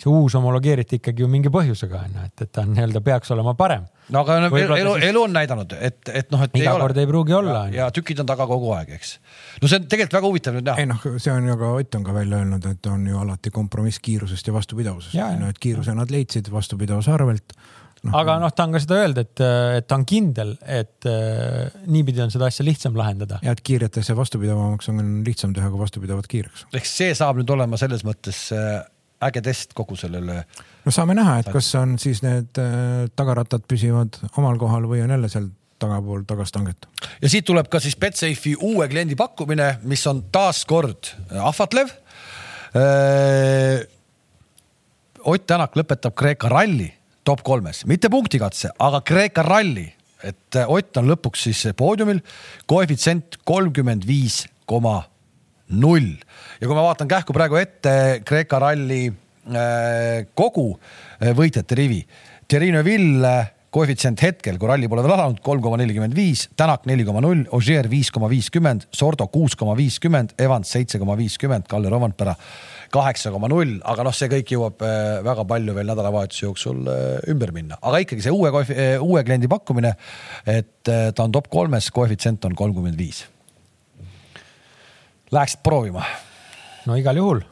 [0.00, 3.54] see uus homologeeriti ikkagi ju mingi põhjusega on ju, et, et ta nii-öelda peaks olema
[3.58, 3.86] parem.
[4.14, 7.36] no aga elu, elu, elu on näidanud, et, et noh, et iga kord ei pruugi
[7.36, 7.66] olla.
[7.74, 9.16] ja tükid on taga kogu aeg, eks.
[9.60, 10.84] no see on tegelikult väga huvitav nüüd näha.
[10.84, 13.52] ei noh, see on ju ka Ott on ka välja öelnud, et on ju alati
[13.54, 15.20] kompromiss kiirusest ja vastupidavusest.
[15.40, 17.56] no et kiiruse nad leidsid vastupidavuse arvelt
[18.04, 18.14] no..
[18.20, 19.42] aga noh, ta on ka seda öelnud, et,
[19.80, 23.40] et ta on kindel, et äh, niipidi on seda asja lihtsam lahendada.
[23.44, 26.66] ja et kiiretes ja vastupidavamaks on lihtsam teha kui vastupidavat kiireks.
[26.72, 28.80] ehk see saab nüüd olema selles mõttes äh,
[29.26, 30.44] äge test kogu sellele.
[30.84, 35.12] no saame näha, et kas on siis need äh, tagarattad püsivad omal kohal või on
[35.16, 36.88] jälle seal tagapool tagastanget.
[37.22, 41.92] ja siit tuleb ka siis Betsafe'i uue kliendi pakkumine, mis on taaskord äh, ahvatlev.
[42.76, 43.88] Äh,
[45.20, 46.86] Ott Tänak lõpetab Kreeka ralli
[47.28, 49.84] top kolmes, mitte punktikatse, aga Kreeka ralli,
[50.24, 52.22] et Ott on lõpuks siis poodiumil,
[52.70, 55.02] koefitsient kolmkümmend viis koma
[55.70, 56.16] null.
[56.60, 57.94] Ja kui ma vaatan kähku praegu ette
[58.26, 62.02] Kreeka ralli äh, kogu äh, võitjate rivi,
[62.50, 66.88] Thierry Neuville äh, koefitsient hetkel, kui ralli pole veel alanud, kolm koma nelikümmend viis, Tänak
[66.90, 71.68] neli koma null, Ogier viis koma viiskümmend, Sordo kuus koma viiskümmend, Evans seitse koma viiskümmend,
[71.70, 72.34] Kalle Romantpera
[72.90, 74.82] kaheksa koma null, aga noh, see kõik jõuab
[75.22, 76.82] väga palju veel nädalavahetuse jooksul
[77.30, 78.50] ümber minna, aga ikkagi see uue,
[78.98, 79.94] uue kliendi pakkumine,
[80.50, 83.28] et ta on top kolmes, koefitsient on kolmkümmend viis
[85.32, 86.04] Läheksid proovima?
[86.86, 87.42] no igal juhul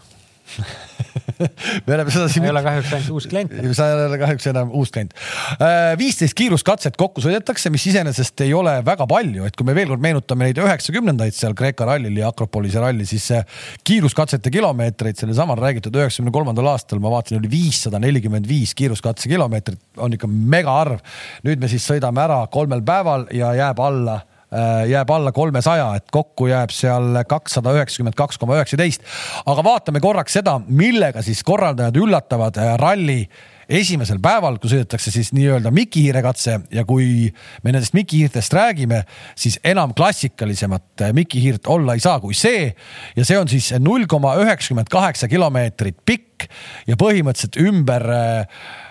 [1.86, 2.46] me oleme seda siin.
[2.46, 3.52] ei ole kahjuks ainult uus klient.
[3.76, 5.14] sa ei ole kahjuks enam uus klient.
[5.60, 9.92] Äh, viisteist kiiruskatset kokku sõidetakse, mis iseenesest ei ole väga palju, et kui me veel
[9.92, 13.28] kord meenutame neid üheksakümnendaid seal Kreeka rallil ja Akropolise ralli, siis
[13.86, 19.80] kiiruskatsete kilomeetreid sellesamal räägitud üheksakümne kolmandal aastal ma vaatasin, oli viissada nelikümmend viis kiiruskatse kilomeetrit,
[20.00, 21.04] on ikka megaarv.
[21.46, 24.20] nüüd me siis sõidame ära kolmel päeval ja jääb alla
[24.88, 29.04] jääb alla kolmesaja, et kokku jääb seal kakssada üheksakümmend kaks koma üheksateist.
[29.46, 33.20] aga vaatame korraks seda, millega siis korraldajad üllatavad äh, ralli
[33.68, 37.28] esimesel päeval, kui sõidetakse siis nii-öelda mikihiire katse ja kui
[37.62, 39.02] me nendest mikihiirtest räägime,
[39.36, 42.72] siis enam klassikalisemat äh, mikihiirt olla ei saa kui see.
[43.16, 46.48] ja see on siis null koma üheksakümmend kaheksa kilomeetrit pikk
[46.88, 48.87] ja põhimõtteliselt ümber äh, Äh,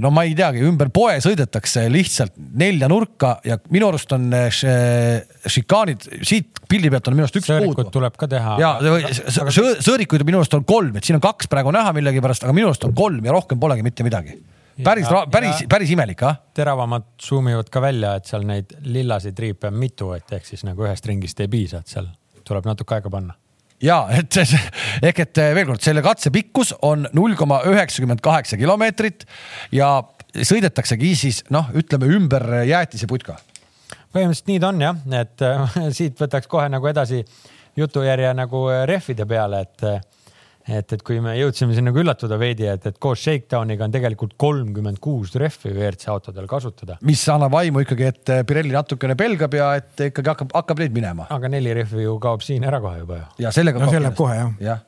[0.00, 4.46] no ma ei teagi, ümber poe sõidetakse lihtsalt nelja nurka ja minu arust on äh,
[4.48, 7.84] šikaanid, siit pildi pealt on minu arust üks puudu.
[7.92, 8.54] tuleb ka teha.
[8.62, 8.70] ja
[9.84, 12.86] sõõrikuid minu arust on kolm, et siin on kaks praegu näha millegipärast, aga minu arust
[12.88, 14.38] on kolm ja rohkem polegi mitte midagi.
[14.84, 16.38] päris, päris, päris imelik, ah.
[16.56, 20.64] teravamad zoom ivad ka välja, et seal neid lillaseid triipe on mitu, et ehk siis
[20.64, 22.08] nagu ühest ringist ei piisa, et seal
[22.48, 23.36] tuleb natuke aega panna
[23.84, 28.58] ja et ehk et eh, veel kord, selle katse pikkus on null koma üheksakümmend kaheksa
[28.60, 29.26] kilomeetrit
[29.74, 29.98] ja
[30.34, 33.38] sõidetaksegi siis noh, ütleme ümber jäätiseputka.
[34.12, 35.46] põhimõtteliselt nii ta on jah, et
[35.98, 37.24] siit võtaks kohe nagu edasi
[37.78, 40.17] jutujärje nagu rehvide peale, et
[40.68, 44.34] et, et kui me jõudsime siin nagu üllatuda veidi, et, et koos Shakedowniga on tegelikult
[44.40, 46.98] kolmkümmend kuus rehvi WRC autodel kasutada.
[47.08, 51.28] mis annab aimu ikkagi, et Pirelli natukene pelgab ja et ikkagi hakkab, hakkab neid minema.
[51.34, 53.26] aga neli rehvi ju kaob siin ära kohe juba ju.
[53.46, 53.80] ja sellega.
[53.82, 54.84] no see läheb kohe jah jah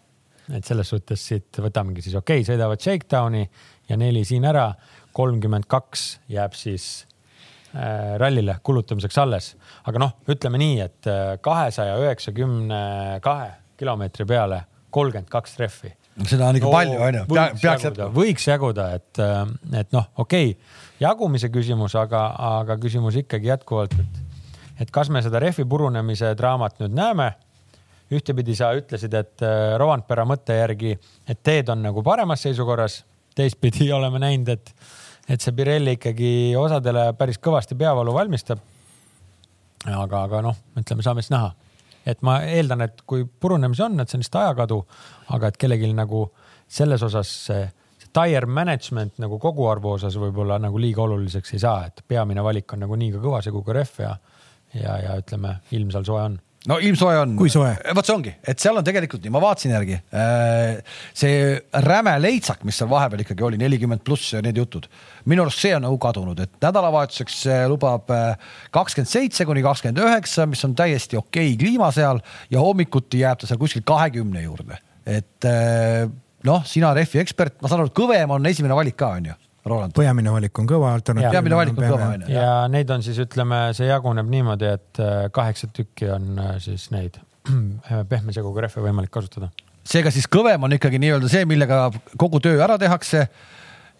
[0.56, 3.44] et selles suhtes siit võtamegi siis okei okay,, sõidavad Shakedowni
[3.90, 4.70] ja neli siin ära,
[5.16, 6.88] kolmkümmend kaks jääb siis
[7.74, 9.54] äh, rallile kulutamiseks alles.
[9.86, 12.82] aga noh, ütleme nii, et äh, kahesaja üheksakümne
[13.24, 15.92] kahe kilomeetri peale kolmkümmend kaks trehvi.
[16.26, 17.26] seda on ikka no, palju, onju.
[17.62, 18.10] peaks jätkuma.
[18.14, 19.44] võiks jaguda, et, äh,
[19.82, 22.26] et noh, okei okay,, jagumise küsimus, aga,
[22.60, 24.42] aga küsimus ikkagi jätkuvalt, et,
[24.84, 27.32] et kas me seda rehvi purunemise draamat nüüd näeme
[28.10, 30.96] ühtepidi sa ütlesid, et äh, Rovanpera mõtte järgi,
[31.30, 33.04] et teed on nagu paremas seisukorras,
[33.38, 34.74] teistpidi oleme näinud, et,
[35.30, 38.62] et see Pirelli ikkagi osadele päris kõvasti peavalu valmistab.
[39.86, 41.52] aga, aga noh, ütleme, saame siis näha.
[42.06, 44.80] Et ma eeldan, et kui purunemisi on, et see on lihtsalt ajakadu,
[45.36, 46.24] aga et kellelgi nagu
[46.70, 47.64] selles osas see,
[48.00, 52.72] see tire management nagu koguarvu osas võib-olla nagu liiga oluliseks ei saa, et peamine valik
[52.74, 54.14] on nagu nii ka kõva seguga rehv ja,
[54.74, 57.32] ja, ja ütleme, ilm seal soe on no ilmsoe on.
[57.38, 57.70] kui soe?
[57.96, 59.96] vot see ongi, et seal on tegelikult nii, ma vaatasin järgi.
[60.12, 64.88] Äh, see räme leitsak, mis seal vahepeal ikkagi oli, nelikümmend pluss ja need jutud.
[65.30, 67.42] minu arust see on nagu kadunud, et nädalavahetuseks
[67.72, 73.24] lubab äh, kakskümmend seitse kuni kakskümmend üheksa, mis on täiesti okei kliima seal ja hommikuti
[73.24, 75.48] jääb ta seal kuskil kahekümne juurde, et
[76.46, 79.38] noh, sina rehvi ekspert, ma saan aru, et kõvem on esimene valik ka, on ju
[79.66, 79.92] Roland.
[79.96, 81.34] peamine valik on kõva, alternatiivne.
[81.34, 82.28] peamine valik on kõva onju.
[82.32, 86.88] ja neid on siis ütleme, see jaguneb niimoodi, et äh, kaheksa tükki on äh, siis
[86.94, 87.20] neid
[88.08, 89.50] pehme seguga rehve võimalik kasutada.
[89.84, 91.88] seega siis kõvem on ikkagi nii-öelda see, millega
[92.20, 93.26] kogu töö ära tehakse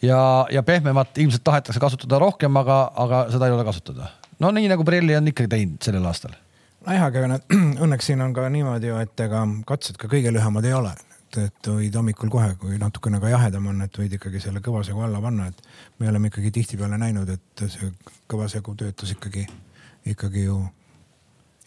[0.03, 0.21] ja,
[0.53, 4.13] ja pehmemat ilmselt tahetakse kasutada rohkem, aga, aga seda ei ole kasutada.
[4.41, 6.33] no nii nagu Pirelli on ikkagi teinud sellel aastal.
[6.87, 7.41] nojah, aga
[7.85, 10.97] õnneks siin on ka niimoodi ju, et ega katsed ka kõige lühemad ei ole
[11.39, 15.03] et võid hommikul kohe, kui natukene ka jahedam on, et võid ikkagi selle kõva segu
[15.07, 15.63] alla panna, et
[16.01, 17.91] me oleme ikkagi tihtipeale näinud, et see
[18.31, 19.47] kõva segu töötas ikkagi,
[20.11, 20.61] ikkagi ju,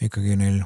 [0.04, 0.64] ikkagi neil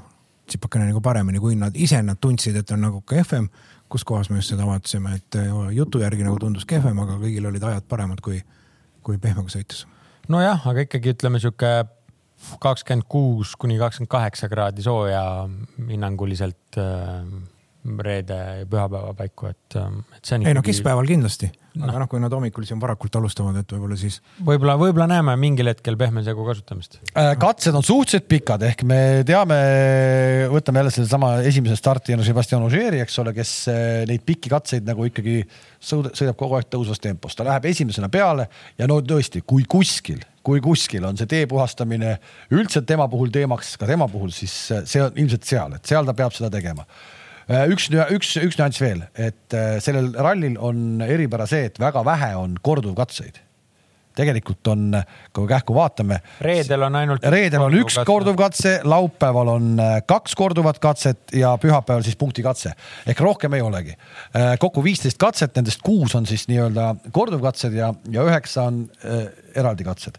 [0.47, 3.49] tsipakene nagu paremini, kui nad ise nad tundsid, et on nagu kehvem.
[3.87, 5.35] kus kohas me just seda vaatasime, et
[5.71, 8.41] jutu järgi nagu tundus kehvem, aga kõigil olid ajad paremad kui,
[9.01, 9.85] kui pehmega sõites.
[10.27, 11.87] nojah, aga ikkagi ütleme sihuke
[12.59, 15.21] kakskümmend kuus kuni kakskümmend kaheksa kraadi sooja
[15.87, 17.23] hinnanguliselt äh,
[18.03, 20.47] reede ja pühapäeva paiku, et, ähm, et see on.
[20.47, 23.97] ei no keskpäeval kindlasti no., aga noh, kui nad hommikul siin varakult alustavad, et võib-olla
[23.99, 24.19] siis.
[24.45, 26.99] võib-olla, võib-olla näeme mingil hetkel pehme segu kasutamist.
[27.13, 29.57] Äh, katsed on suhteliselt pikad, ehk me teame,
[30.53, 35.05] võtame jälle sellesama esimese starti Sebastian Ogieri, eks ole, kes äh, neid pikki katseid nagu
[35.07, 35.41] ikkagi
[35.77, 40.61] sõidab kogu aeg tõusvas tempos, ta läheb esimesena peale ja no tõesti, kui kuskil kui
[40.63, 42.13] kuskil on see tee puhastamine
[42.55, 46.07] üldse tema puhul teemaks, ka tema puhul, siis äh, see on ilmselt seal, et seal
[46.07, 46.87] ta peab seda tegema
[47.47, 52.33] üks, üks, üks nüanss veel, et äh, sellel rallil on eripära see, et väga vähe
[52.39, 53.43] on korduvkatseid
[54.17, 54.95] tegelikult on,
[55.29, 56.15] kui me kähku vaatame.
[56.41, 57.25] reedel on ainult.
[57.29, 62.73] reedel on üks korduvkatse, laupäeval on äh, kaks korduvat katset ja pühapäeval siis punktikatse
[63.07, 63.93] ehk rohkem ei olegi.
[64.59, 69.85] kokku viisteist katset, nendest kuus on siis nii-öelda korduvkatsed ja, ja üheksa on äh, eraldi
[69.87, 70.17] katsed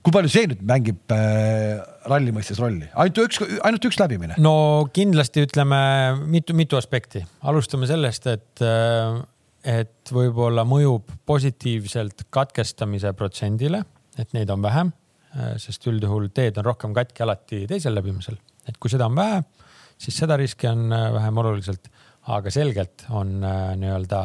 [0.00, 4.38] kui palju see nüüd mängib äh, ralli mõistes rolli, ainult üks, ainult üks läbimine?
[4.40, 4.54] no
[4.94, 5.80] kindlasti ütleme
[6.24, 9.20] mitu, mitu aspekti, alustame sellest, et, äh,
[9.80, 13.82] et võib-olla mõjub positiivselt katkestamise protsendile,
[14.20, 14.92] et neid on vähem,
[15.36, 19.42] äh, sest üldjuhul teed on rohkem katki alati teisel läbimisel, et kui seda on vähe,
[20.00, 21.92] siis seda riski on äh, vähem oluliselt,
[22.30, 24.18] aga selgelt on nii-öelda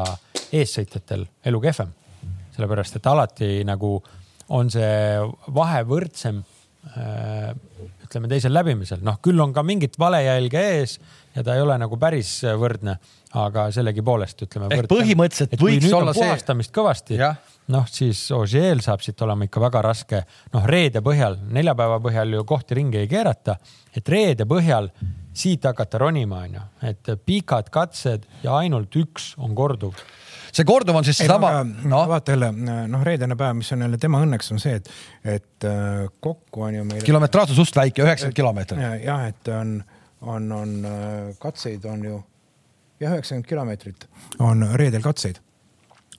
[0.56, 1.94] eessõitjatel elu kehvem,
[2.54, 3.98] sellepärast et alati nagu
[4.54, 5.18] on see
[5.56, 7.54] vahe võrdsem äh,
[8.06, 10.98] ütleme teisel läbimisel, noh, küll on ka mingit valejälge ees
[11.36, 12.98] ja ta ei ole nagu päris võrdne,
[13.36, 14.70] aga sellegipoolest ütleme.
[14.72, 16.24] ehk põhimõtteliselt võiks olla see.
[16.24, 17.20] puhastamist kõvasti,
[17.74, 20.22] noh, siis Ogiel saab siit olema ikka väga raske,
[20.54, 23.58] noh, reede põhjal, neljapäeva põhjal ju kohti ringi ei keerata,
[23.96, 24.92] et reede põhjal
[25.36, 29.98] siit hakata ronima, onju, et pikad katsed ja ainult üks on korduv
[30.56, 32.02] see korduv on siis seesama no..
[32.10, 32.52] vaata jälle
[32.92, 34.90] noh, reedene päev, mis on jälle tema õnneks on see, et,
[35.38, 37.04] et äh, kokku on ju meil.
[37.06, 38.86] kilometraaž on suht väike, üheksakümmend kilomeetrit.
[39.04, 39.78] jah, et on,
[40.22, 42.20] on, on äh, katseid on ju
[43.00, 44.08] jah, üheksakümmend kilomeetrit
[44.40, 45.42] on reedel katseid.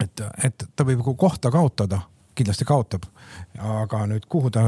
[0.03, 2.03] et, et ta võib kohta kaotada,
[2.37, 3.07] kindlasti kaotab,
[3.59, 4.67] aga nüüd kuhu ta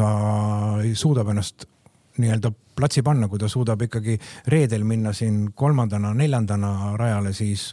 [0.97, 1.69] suudab ennast
[2.19, 4.17] nii-öelda platsi panna, kui ta suudab ikkagi
[4.51, 7.73] reedel minna siin kolmandana, neljandana rajale, siis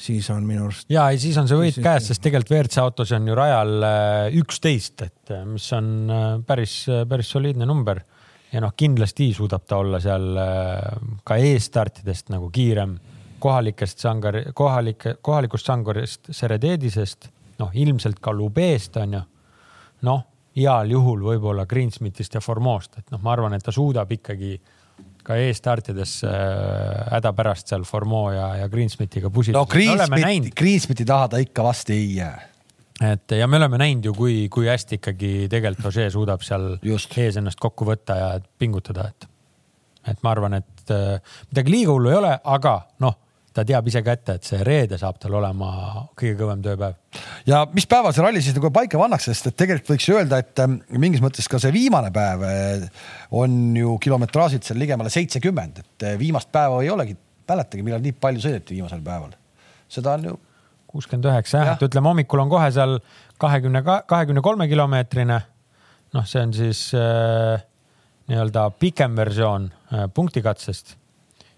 [0.00, 0.88] siis on minu arust.
[0.90, 4.38] ja, ei siis on see võit käes, sest tegelikult WRC autos on ju rajal äh,
[4.40, 8.00] üksteist, et äh, mis on äh, päris, päris soliidne number.
[8.52, 10.24] ja noh, kindlasti suudab ta olla seal
[11.24, 12.96] ka eesstartidest nagu kiirem,
[13.38, 19.22] kohalikest sangar, kohalike, kohalikust sangurist Serededisest, noh ilmselt ka Lubeest on ju.
[20.08, 24.56] noh, heal juhul võib-olla Greensmithist ja Formost, et noh, ma arvan, et ta suudab ikkagi
[25.30, 26.34] ka e-startides äh,
[27.14, 29.58] hädapärast seal Formeau ja, ja Greensmithiga pusitud.
[29.58, 32.50] no Greensmith, Greensmithi taha ta ikka vast ei jää
[33.00, 37.16] et ja me oleme näinud ju, kui, kui hästi ikkagi tegelikult Roger suudab seal Just.
[37.18, 39.28] ees ennast kokku võtta ja pingutada, et,
[40.12, 43.16] et ma arvan, et äh, midagi liiga hullu ei ole, aga noh,
[43.54, 45.70] ta teab ise ka ette, et see reede saab tal olema
[46.18, 46.98] kõige kõvem tööpäev.
[47.50, 50.38] ja mis päeval see ralli siis nagu paika pannakse, sest et tegelikult võiks ju öelda,
[50.42, 52.86] et ähm, mingis mõttes ka see viimane päev äh,
[53.30, 57.16] on ju kilometraažilt seal ligemale seitsekümmend, et äh, viimast päeva ei olegi,
[57.50, 59.34] mäletagi, millal nii palju sõideti viimasel päeval.
[59.90, 60.38] seda on ju
[60.90, 62.98] kuuskümmend üheksa jah, et ütleme, hommikul on kohe seal
[63.40, 65.40] kahekümne, kahekümne kolme kilomeetrine.
[66.14, 67.62] noh, see on siis äh,
[68.30, 70.96] nii-öelda pikem versioon äh, punktikatsest.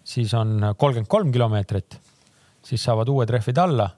[0.05, 1.99] Siis on kolmkümmend kolm kilomeetrit,
[2.65, 3.91] siis saavad uued rehvid alla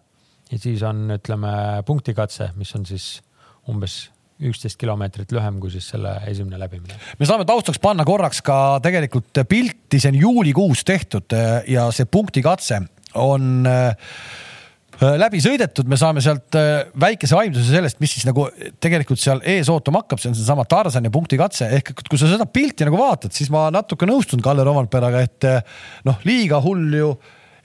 [0.51, 1.55] ja siis on, ütleme,
[1.87, 3.19] punktikatse, mis on siis
[3.71, 4.11] umbes
[4.45, 6.97] üksteist kilomeetrit lühem kui siis selle esimene läbimine.
[7.19, 11.37] me saame taustaks panna korraks ka tegelikult pilti, see on juulikuus tehtud
[11.71, 12.83] ja see punktikatse
[13.15, 13.97] on Äh,
[15.01, 18.47] läbi sõidetud, me saame sealt äh, väikese aimduse sellest, mis siis nagu
[18.83, 22.87] tegelikult seal ees ootama hakkab, see on seesama Tarzani punktikatse ehk kui sa seda pilti
[22.87, 27.15] nagu vaatad, siis ma natuke nõustun Kalle Romperaga, et äh, noh, liiga hull ju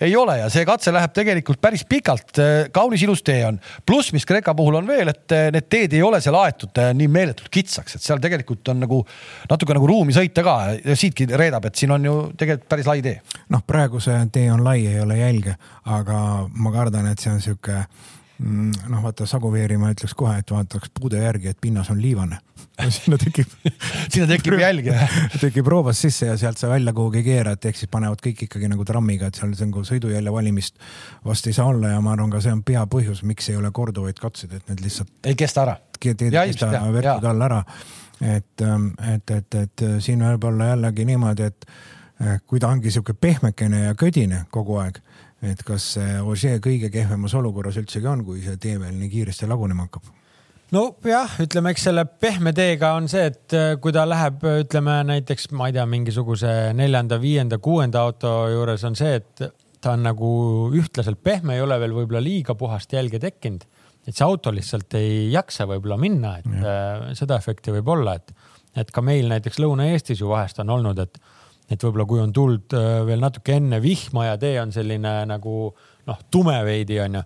[0.02, 2.40] ei ole ja see katse läheb tegelikult päris pikalt.
[2.72, 6.22] kaunis ilus tee on, pluss, mis Kreeka puhul on veel, et need teed ei ole
[6.24, 9.02] seal aetud nii meeletult kitsaks, et seal tegelikult on nagu
[9.50, 10.56] natuke nagu ruumi sõita ka
[10.94, 13.20] siitki reedab, et siin on ju tegelikult päris lai tee.
[13.50, 17.44] noh, praegu see tee on lai, ei ole jälge, aga ma kardan, et see on
[17.44, 17.84] sihuke
[18.40, 22.40] Mm, noh, vaata Sagu-Veeri ma ütleks kohe, et vaataks puude järgi, et pinnas on liivane.
[22.96, 23.50] sinna tekib
[24.10, 27.92] sinna tekib jälg jah tekib roobas sisse ja sealt sa välja kuhugi keerad, ehk siis
[27.92, 30.80] panevad kõik ikkagi nagu trammiga, et seal nagu sõidujälje valimist
[31.26, 34.20] vast ei saa olla ja ma arvan, ka see on peapõhjus, miks ei ole korduvaid
[34.22, 35.12] katseid, et need lihtsalt.
[35.24, 35.78] ei kesta ära.
[36.00, 37.64] kesta verkude all ära.
[38.20, 41.70] et, ähm, et, et, et siin võib olla jällegi niimoodi, et
[42.22, 45.02] äh, kui ta ongi sihuke pehmekene ja ködine kogu aeg
[45.42, 49.48] et kas see Ožee kõige kehvemas olukorras üldsegi on, kui see tee veel nii kiiresti
[49.48, 50.10] lagunema hakkab?
[50.76, 55.50] Nojah, ütleme, eks selle pehme teega on see, et äh, kui ta läheb, ütleme näiteks,
[55.58, 60.30] ma ei tea, mingisuguse neljanda, viienda, kuuenda auto juures on see, et ta on nagu
[60.76, 63.66] ühtlaselt pehme, ei ole veel võib-olla liiga puhast jälge tekkinud.
[64.08, 66.62] et see auto lihtsalt ei jaksa võib-olla minna, et ja.
[66.62, 68.32] Äh, seda efekti võib olla, et,
[68.78, 71.22] et ka meil näiteks Lõuna-Eestis ju vahest on olnud, et
[71.70, 75.54] et võib-olla kui on tuld äh, veel natuke enne vihma ja tee on selline nagu
[76.10, 77.22] noh, tume veidi onju,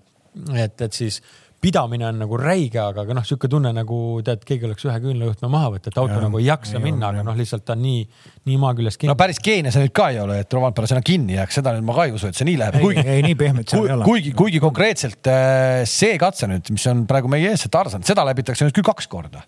[0.52, 1.22] et, et siis
[1.64, 5.50] pidamine on nagu räige, aga, aga noh, sihuke tunne nagu tead, keegi oleks ühe küünlajuhtme
[5.52, 7.84] maha võtnud, et auto ja, nagu ei jaksa ei minna, aga noh, lihtsalt ta on
[7.86, 8.02] nii,
[8.50, 9.12] nii maa küljes kinni.
[9.14, 11.88] no päris geene see nüüd ka ei ole, et Rovanpera sinna kinni jääks, seda nüüd
[11.88, 12.80] ma ka ei usu, et see nii läheb.
[12.84, 14.08] kuigi, ei nii pehmet seal ei ole.
[14.10, 18.26] kuigi, kuigi konkreetselt äh, see katse nüüd, mis on praegu meie ees, see Tarzan, seda
[18.28, 19.46] läbitakse nüüd küll kaks korda.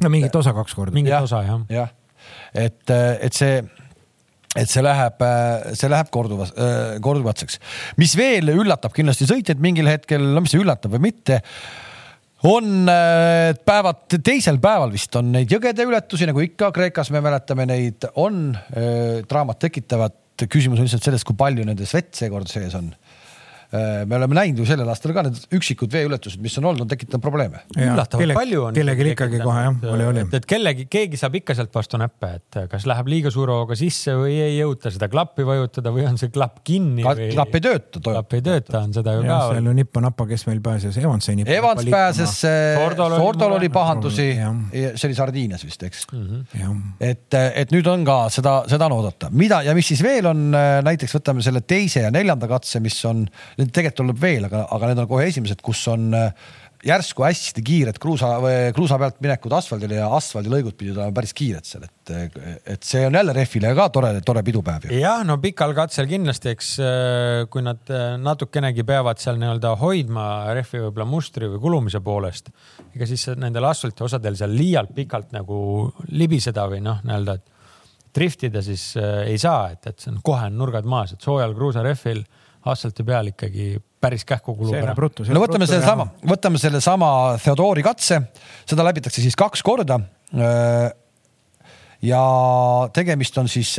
[0.00, 0.96] no mingit osa kaks korda.
[0.96, 1.66] mingit osa jah.
[1.72, 1.92] jah,
[2.54, 3.60] et, äh, et see
[4.56, 7.58] et see läheb, äh, see läheb korduvas, äh, korduvatseks.
[8.00, 11.42] mis veel üllatab kindlasti sõitjaid mingil hetkel, no mis üllatab või mitte,
[12.48, 17.66] on äh, päevad, teisel päeval vist on neid jõgede ületusi, nagu ikka Kreekas me mäletame
[17.68, 18.56] neid, on
[19.28, 20.16] draamat tekitavad.
[20.46, 22.92] küsimus on lihtsalt selles, kui palju nendes vett seekord sees on
[23.70, 27.20] me oleme näinud ju sellel aastal ka need üksikud veeületused, mis on olnud, on tekitanud
[27.20, 27.60] probleeme.
[27.76, 28.76] üllatavalt palju on.
[28.76, 30.22] kellelgi ikkagi kohe jah, oli, oli.
[30.38, 34.14] et kellegi, keegi saab ikka sealt vastu näppe, et kas läheb liiga suure hooga sisse
[34.16, 37.28] või ei jõuta seda klappi vajutada või on see klapp kinni Ka, või.
[37.34, 38.02] klapp ei tööta.
[38.06, 39.52] klapp ei tööta, on seda ju ja, ka.
[39.52, 41.58] seal ju nippa-nappa, kes meil pääses, Evans sai nippa.
[41.58, 42.38] Evans pääses,
[43.18, 44.30] Sordol oli pahandusi,
[44.72, 46.24] see oli Sardiinias vist, eks mm.
[46.56, 46.80] -hmm.
[47.10, 50.48] et, et nüüd on ka seda, seda on oodata, mida ja mis siis veel on,
[50.88, 53.26] näiteks võtame selle teise ja neljanda katse, mis on
[53.58, 56.30] Neid tegelikult tuleb veel, aga, aga need on kohe esimesed, kus on äh,
[56.86, 61.66] järsku hästi kiired kruusa või kruusa pealt minekud asfaldile ja asfaldilõigud pidid olema päris kiired
[61.66, 62.12] seal, et,
[62.74, 64.86] et see on jälle rehvile ka tore, tore pidupäev.
[64.94, 70.28] jah, no pikal katsel kindlasti, eks äh, kui nad äh, natukenegi peavad seal nii-öelda hoidma
[70.54, 72.52] rehvi võib-olla mustri või kulumise poolest,
[72.94, 75.60] ega siis nendel asfalti osadel seal liialt pikalt nagu
[76.14, 77.40] libiseda või noh, nii-öelda,
[78.14, 82.22] driftida siis ei saa, et, et see on kohe on nurgad maas, et soojal kruusarehvil
[82.72, 84.94] asfalti peal ikkagi päris kähku kulub ära.
[84.94, 87.10] no võtame sellesama, võtame sellesama
[87.42, 88.20] Theodori katse,
[88.68, 89.98] seda läbitakse siis kaks korda.
[92.02, 92.22] ja
[92.94, 93.74] tegemist on siis,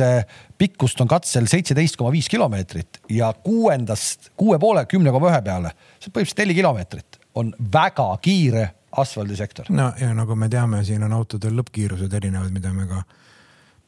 [0.58, 5.72] pikkust on katsel seitseteist koma viis kilomeetrit ja kuuendast kuue poole kümne koma ühe peale,
[5.98, 8.68] see põhimõtteliselt neli kilomeetrit on väga kiire
[9.00, 9.70] asfaldisektor.
[9.70, 13.04] no ja nagu me teame, siin on autodel lõppkiirused erinevad, mida me ka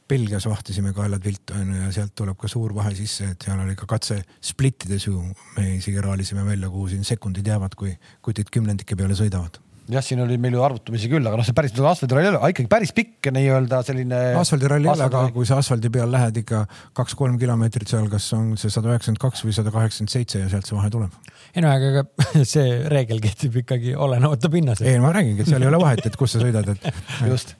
[0.08, 3.76] Belgias vahtisime kaelad viltu onju ja sealt tuleb ka suur vahe sisse, et seal oli
[3.78, 5.18] ka katse splittides ju,
[5.56, 7.94] me isegi raalisime välja, kuhu siin sekundid jäävad, kui
[8.24, 11.74] kutid kümnendike peale sõidavad jah, siin oli meil ju arvutamisi küll, aga noh, see päris
[11.74, 14.20] asfaldiralli ei ole, ikkagi päris pikk nii-öelda selline.
[14.38, 16.64] asfaldiralli ei ole, aga kui sa asfaldi peal lähed ikka
[16.98, 20.68] kaks-kolm kilomeetrit seal, kas on see sada üheksakümmend kaks või sada kaheksakümmend seitse ja sealt
[20.68, 21.32] see vahe tuleb.
[21.52, 22.06] ei no aga
[22.54, 24.88] see reegel kehtib ikkagi olenemata pinnasest.
[24.88, 27.02] ei, ma räägingi, et seal ei ole vahet, et kus sa sõidad, et.
[27.28, 27.56] just.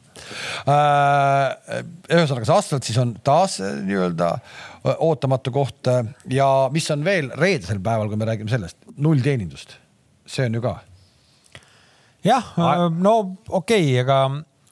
[2.12, 4.32] Ühesõnaga, see asfalt siis on taas nii-öelda
[4.98, 5.90] ootamatu koht
[6.30, 9.76] ja mis on veel reedesel päeval, kui me räägime sellest, nullteenindust,
[10.26, 10.78] see on ju ka
[12.26, 12.54] jah,
[12.98, 13.14] no
[13.48, 14.22] okei okay,, aga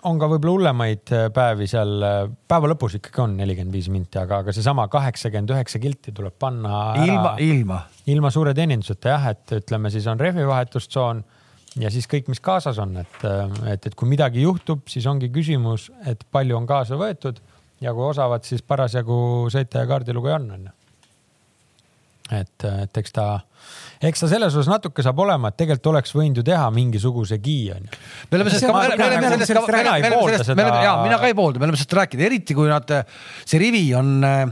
[0.09, 4.19] on ka võib-olla hullemaid äh, päevi seal, äh, päeva lõpus ikkagi on nelikümmend viis minti,
[4.21, 7.05] aga, aga seesama kaheksakümmend üheksa kilti tuleb panna ära.
[7.05, 7.81] ilma, ilma.
[8.15, 11.23] ilma suure teeninduseta jah, et ütleme, siis on rehvivahetustsoon
[11.79, 15.31] ja siis kõik, mis kaasas on, et, äh, et, et kui midagi juhtub, siis ongi
[15.33, 17.39] küsimus, et palju on kaasa võetud
[17.85, 19.21] ja kui osavad siis parasjagu
[19.53, 20.75] sõita ja kaardilugeja on, on ju.
[22.41, 23.29] et, et eks ta
[24.01, 28.01] eks ta selles osas natuke saab olema, et tegelikult oleks võinud ju teha mingisugusegi onju.
[28.31, 31.37] me oleme sellest ka, me oleme sellest ka, me oleme sellest, jaa, mina ka ei
[31.39, 32.97] poolda, me oleme sellest rääkinud, eriti kui nad,
[33.45, 34.47] see rivi on äh,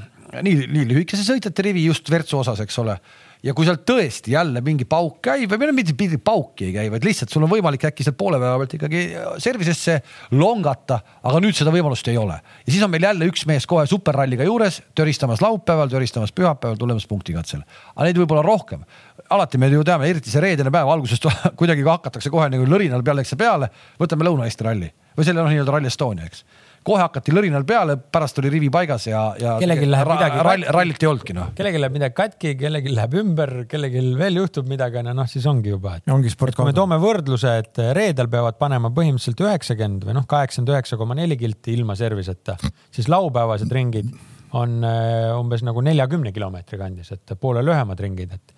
[0.44, 2.98] nii, nii lühikese sõitjate rivi just Virtsu osas, eks ole
[3.44, 7.06] ja kui seal tõesti jälle mingi pauk käib või mitte mingi pauki ei käi, vaid
[7.06, 9.02] lihtsalt sul on võimalik äkki sealt poole päeva pealt ikkagi
[9.44, 9.98] service'isse
[10.34, 12.38] longata, aga nüüd seda võimalust ei ole.
[12.38, 17.06] ja siis on meil jälle üks mees kohe superralliga juures, töristamas laupäeval, töristamas pühapäeval, tulemas
[17.06, 17.66] punktikatsele.
[17.94, 18.84] aga neid võib olla rohkem.
[19.30, 21.28] alati me ju teame, eriti see reedene päev algusest
[21.60, 23.70] kuidagi hakatakse kohe nagu lõrinal peale, eks peale,
[24.00, 26.44] võtame Lõuna-Eesti ralli või selle noh, nii-öelda Rally Estonia, eks
[26.88, 29.56] kohe hakati lõrinal peale, pärast oli rivi paigas ja, ja.
[29.60, 31.50] kellelgi läheb midagi rall, rallit ei olnudki noh.
[31.58, 35.98] kellelgi läheb midagi katki, kellelgi läheb ümber, kellelgi veel juhtub midagi, noh siis ongi juba.
[36.14, 36.56] ongi sport.
[36.56, 41.18] kui me toome võrdluse, et reedel peavad panema põhimõtteliselt üheksakümmend või noh, kaheksakümmend üheksa koma
[41.18, 42.58] neli kilti ilma service'ita,
[42.94, 44.10] siis laupäevased ringid
[44.56, 48.54] on äh, umbes nagu neljakümne kilomeetri kandis, et poole lühemad ringid, et,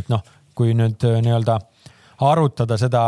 [0.00, 0.24] et noh,
[0.58, 1.60] kui nüüd äh, nii-öelda
[2.26, 3.00] arutada seda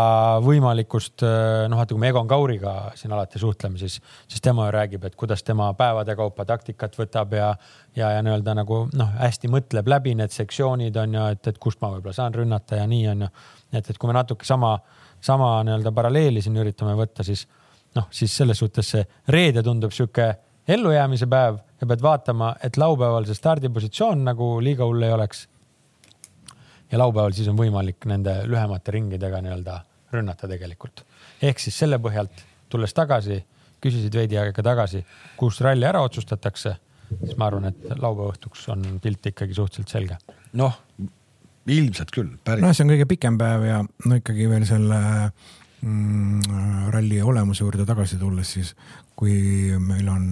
[0.44, 3.98] võimalikust, äh, noh, vaata kui me Egon Kauriga siin alati suhtleme, siis,
[4.30, 7.48] siis tema ju räägib, et kuidas tema päevade kaupa taktikat võtab ja,
[7.96, 11.82] ja, ja nii-öelda nagu noh, hästi mõtleb läbi need sektsioonid on ju, et, et kust
[11.82, 13.30] ma võib-olla saan rünnata ja nii on ju.
[13.72, 14.76] et, et kui me natuke sama,
[15.20, 17.48] sama nii-öelda paralleeli siin üritame võtta, siis
[17.98, 20.32] noh, siis selles suhtes see reede tundub sihuke
[20.70, 25.48] ellujäämise päev ja pead vaatama, et laupäeval see stardipositsioon nagu liiga hull ei oleks
[26.90, 29.78] ja laupäeval siis on võimalik nende lühemate ringidega nii-öelda
[30.12, 31.04] rünnata tegelikult.
[31.42, 33.38] ehk siis selle põhjalt, tulles tagasi,
[33.80, 35.04] küsisid veidi aega tagasi,
[35.36, 36.74] kus ralli ära otsustatakse,
[37.10, 40.18] siis ma arvan, et laupäeva õhtuks on pilt ikkagi suhteliselt selge.
[40.58, 40.80] noh,
[41.70, 42.64] ilmselt küll, päris.
[42.64, 45.00] noh, see on kõige pikem päev ja no ikkagi veel selle
[45.82, 48.74] mm, ralli olemuse juurde tagasi tulles, siis
[49.16, 50.26] kui meil on,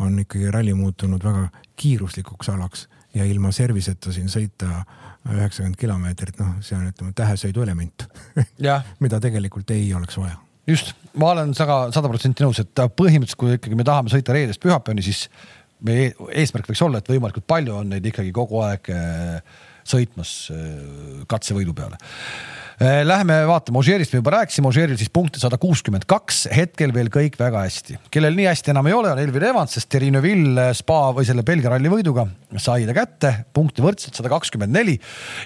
[0.00, 4.82] on ikkagi ralli muutunud väga kiiruslikuks alaks ja ilma service'ita siin sõita
[5.30, 8.06] üheksakümmend kilomeetrit, noh, see on, ütleme, tähesõidu element
[9.04, 10.38] mida tegelikult ei oleks vaja.
[10.66, 14.62] just, ma olen sada, sada protsenti nõus, et põhimõtteliselt, kui ikkagi me tahame sõita reedest
[14.62, 15.26] pühapäevani, siis
[15.86, 21.22] meie eesmärk võiks olla, et võimalikult palju on neid ikkagi kogu aeg äh, sõitmas äh,
[21.30, 21.98] katsevõidu peale
[22.82, 27.12] Äh, läheme vaatame, Ožeerist me juba rääkisime, Ožeeril siis punkte sada kuuskümmend kaks, hetkel veel
[27.14, 27.98] kõik väga hästi.
[28.10, 31.70] kellel nii hästi enam ei ole, on Elvir Evans, sest Terino-Vill spa või selle Belgia
[31.70, 32.24] ralli võiduga
[32.58, 34.96] sai ta kätte, punkte võrdselt sada kakskümmend neli.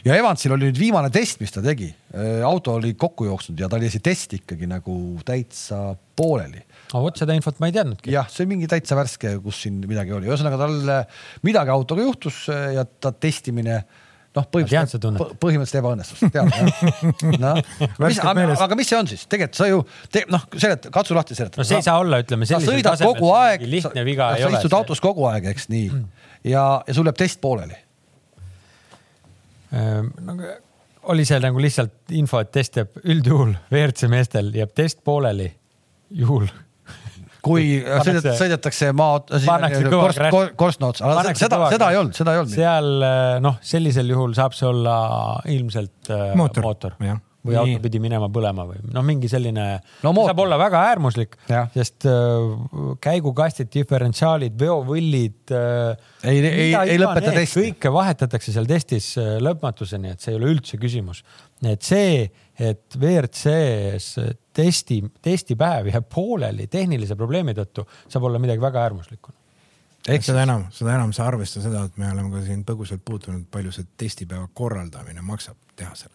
[0.06, 1.90] ja Evansil oli nüüd viimane test, mis ta tegi.
[2.14, 7.02] Äh, auto oli kokku jooksnud ja ta oli see test ikkagi nagu täitsa pooleli aga
[7.04, 8.14] vot seda infot ma ei teadnudki.
[8.16, 10.76] jah, see mingi täitsa värske, kus siin midagi oli, ühesõnaga tal
[11.44, 13.82] midagi autoga juhtus ja ta testimine
[14.36, 16.50] noh, põhimõtteliselt, põhimõtteliselt ebaõnnestus, tead
[17.44, 17.60] noh.
[18.02, 19.80] mis, aga mis see on siis, tegelikult sa ju
[20.12, 21.62] te, noh, selet-, katsu lahti seletada.
[21.62, 23.16] no see ei saa olla, ütleme sellisel tasemel.
[23.16, 23.66] kogu aeg,
[24.46, 24.58] ole.
[24.58, 26.28] sa istud autos kogu aeg, eks nii mm.
[26.52, 27.78] ja, ja sul jääb test pooleli
[29.72, 30.12] ehm,.
[30.26, 30.38] no
[31.12, 35.50] oli seal nagu lihtsalt info, et test jääb üldjuhul WRC meestel jääb test pooleli
[36.10, 36.48] juhul
[37.46, 39.20] kui sõidet, sõidetakse maa,
[40.58, 42.54] korstna otsa, aga seda, seda ei olnud, seda ei olnud.
[42.56, 42.90] seal
[43.44, 44.96] noh, sellisel juhul saab see olla
[45.52, 46.98] ilmselt äh, mootor, mootor.
[47.46, 47.60] Või Nii.
[47.62, 49.66] auto pidi minema põlema või noh, mingi selline
[50.04, 51.36] no,, saab olla väga äärmuslik,
[51.74, 56.08] sest äh, käigukastid, diferentsiaalid, veovõllid äh,.
[56.26, 57.68] ei, ei, ei lõpeta testi.
[57.68, 61.22] kõike vahetatakse seal testis äh, lõpmatuseni, et see ei ole üldse küsimus.
[61.64, 62.26] et see,
[62.58, 64.20] et WRC-s
[64.56, 69.34] testi, testipäev jääb pooleli tehnilise probleemi tõttu, saab olla midagi väga äärmuslikku
[70.14, 73.46] eks seda enam, seda enam sa arvesta seda, et me oleme ka siin põgusalt puutunud,
[73.52, 76.14] palju see testipäeva korraldamine maksab tehasele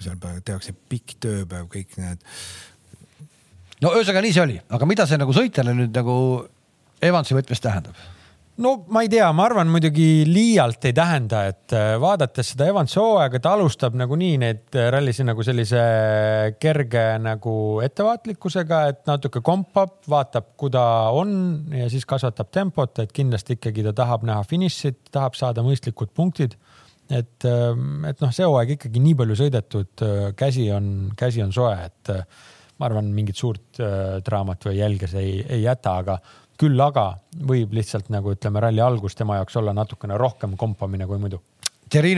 [0.00, 2.24] kui seal tehakse pikk tööpäev, kõik need.
[3.84, 6.16] no ühesõnaga nii see oli, aga mida see nagu sõitjale nüüd nagu
[7.00, 8.00] Evansi võtmes tähendab?
[8.60, 12.96] no ma ei tea, ma arvan muidugi liialt ei tähenda, et äh, vaadates seda Evans
[12.98, 15.80] hooaega, ta alustab nagunii neid äh, rallisid nagu sellise
[16.60, 20.84] kerge nagu ettevaatlikkusega, et natuke kompab, vaatab, kuhu ta
[21.16, 21.32] on
[21.76, 26.58] ja siis kasvatab tempot, et kindlasti ikkagi ta tahab näha finišit, tahab saada mõistlikud punktid.
[27.10, 31.52] Et, ähm, et noh, see hooaeg ikkagi nii palju sõidetud, äh, käsi on, käsi on
[31.54, 32.14] soe, et
[32.80, 33.76] ma arvan, mingit suurt
[34.24, 36.14] draamat või jälge see ei, ei jäta, aga
[36.60, 37.06] küll aga
[37.48, 41.40] võib lihtsalt nagu ütleme, ralli algus tema jaoks olla natukene rohkem kompamine kui muidu.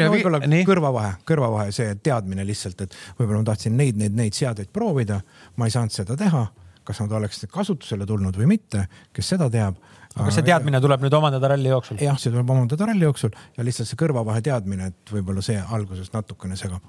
[0.04, 4.68] No, võib-olla kõrvavahe, kõrvavahe, see teadmine lihtsalt, et võib-olla ma tahtsin neid, neid, neid seadeid
[4.74, 5.22] proovida,
[5.56, 6.42] ma ei saanud seda teha.
[6.84, 9.76] Kas nad oleksid kasutusele tulnud või mitte, kes seda teab.
[10.16, 12.00] aga see teadmine tuleb nüüd omandada ralli jooksul?
[12.02, 16.12] jah, see tuleb omandada ralli jooksul ja lihtsalt see kõrvavahe teadmine, et võib-olla see alguses
[16.14, 16.84] natukene segab.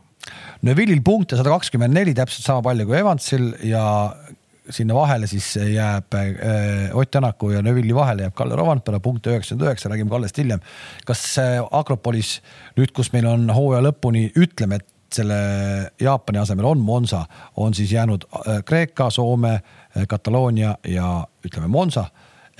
[0.63, 3.83] Neville'il punkte sada kakskümmend neli, täpselt sama palju kui Evansil ja
[4.69, 9.67] sinna vahele siis jääb äh, Ott Tänaku ja Neville'i vahele jääb Kalle Rovandpera punkt üheksakümmend
[9.67, 10.59] üheksa, räägime Kallest hiljem.
[11.05, 12.41] kas äh, Akropolis
[12.77, 15.35] nüüd, kus meil on hooaja lõpuni, ütleme, et selle
[16.01, 17.25] Jaapani asemel on Monza,
[17.55, 19.59] on siis jäänud äh, Kreeka, Soome,
[20.09, 21.07] Kataloonia ja
[21.45, 22.07] ütleme Monza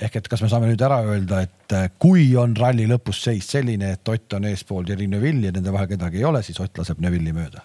[0.00, 3.92] ehk et kas me saame nüüd ära öelda, et kui on ralli lõpus seis selline,
[3.94, 7.02] et Ott on eespool Thierry Neville'i ja nende vahel kedagi ei ole, siis Ott laseb
[7.02, 7.62] Neville'i mööda.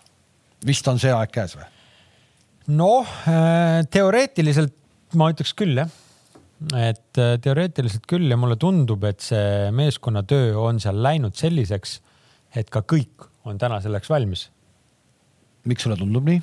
[0.66, 1.66] vist on see aeg käes või?
[2.76, 4.76] noh, äh, teoreetiliselt
[5.18, 5.90] ma ütleks küll jah.
[6.78, 12.00] et teoreetiliselt küll ja mulle tundub, et see meeskonnatöö on seal läinud selliseks,
[12.56, 14.50] et ka kõik on täna selleks valmis.
[15.66, 16.42] miks sulle tundub nii?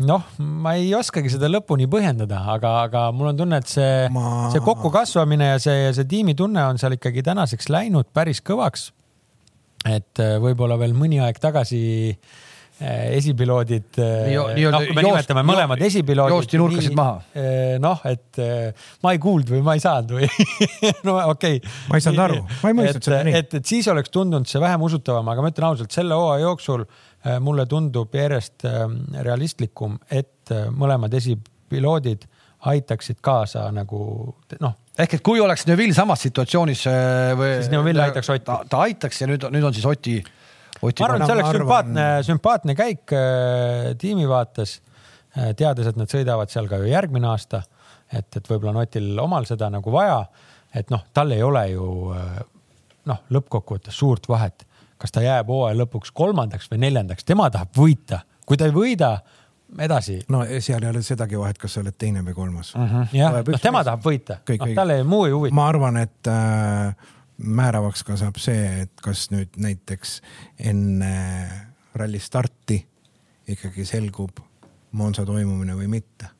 [0.00, 4.08] Äh, noh, ma ei oskagi seda lõpuni põhjendada, aga, aga mul on tunne, et see
[4.14, 8.90] ma..., see kokkukasvamine ja see, see tiimitunne on seal ikkagi tänaseks läinud päris kõvaks.
[9.88, 11.80] et võib-olla veel mõni aeg tagasi
[12.12, 12.38] äh,
[13.16, 14.32] esipiloodid, eh,
[14.72, 16.34] noh, kui me nimetame mõlemad esipiloodid.
[16.34, 17.18] joosti nurkasid maha.
[17.80, 18.40] Noh, et
[19.04, 20.28] ma ei kuulnud või ma ei saanud või
[21.08, 21.74] no okei okay..
[21.90, 23.36] ma ei saanud aru, ma ei mõistnud seda nii.
[23.40, 26.86] et, et siis oleks tundunud see vähem usutavam, aga ma ütlen ausalt, selle hooaja jooksul
[27.44, 28.64] mulle tundub järjest
[29.20, 32.24] realistlikum, et mõlemad esipiloodid
[32.70, 34.00] aitaksid kaasa nagu
[34.60, 34.74] noh.
[34.98, 36.86] ehk et kui oleks Neville samas situatsioonis
[37.36, 37.50] või.
[37.58, 38.46] siis Neville aitaks Otti.
[38.48, 40.16] ta, ta aitaks ja nüüd, nüüd on siis Oti
[40.80, 44.78] ma arvan, et see oleks sümpaatne, sümpaatne käik äh, tiimi vaates
[45.36, 45.52] äh,.
[45.58, 47.62] teades, et nad sõidavad seal ka ju järgmine aasta.
[48.12, 50.24] et, et võib-olla on Otil omal seda nagu vaja.
[50.74, 52.40] et noh, tal ei ole ju äh,
[53.10, 54.64] noh, lõppkokkuvõttes suurt vahet,
[55.00, 58.22] kas ta jääb hooaja lõpuks kolmandaks või neljandaks, tema tahab võita.
[58.46, 59.12] kui ta ei võida,
[59.78, 60.18] edasi.
[60.28, 62.84] no seal ei ole sedagi vahet, kas sa oled teine või kolmas uh.
[62.84, 63.14] -huh.
[63.16, 65.54] jah, noh tema tahab võita, noh talle muu ei huvita.
[65.54, 66.94] ma arvan, et äh,
[67.38, 70.20] määravaks ka saab see, et kas nüüd näiteks
[70.72, 71.14] enne
[71.94, 72.82] ralli starti
[73.50, 74.44] ikkagi selgub
[74.92, 76.39] Monza toimumine või mitte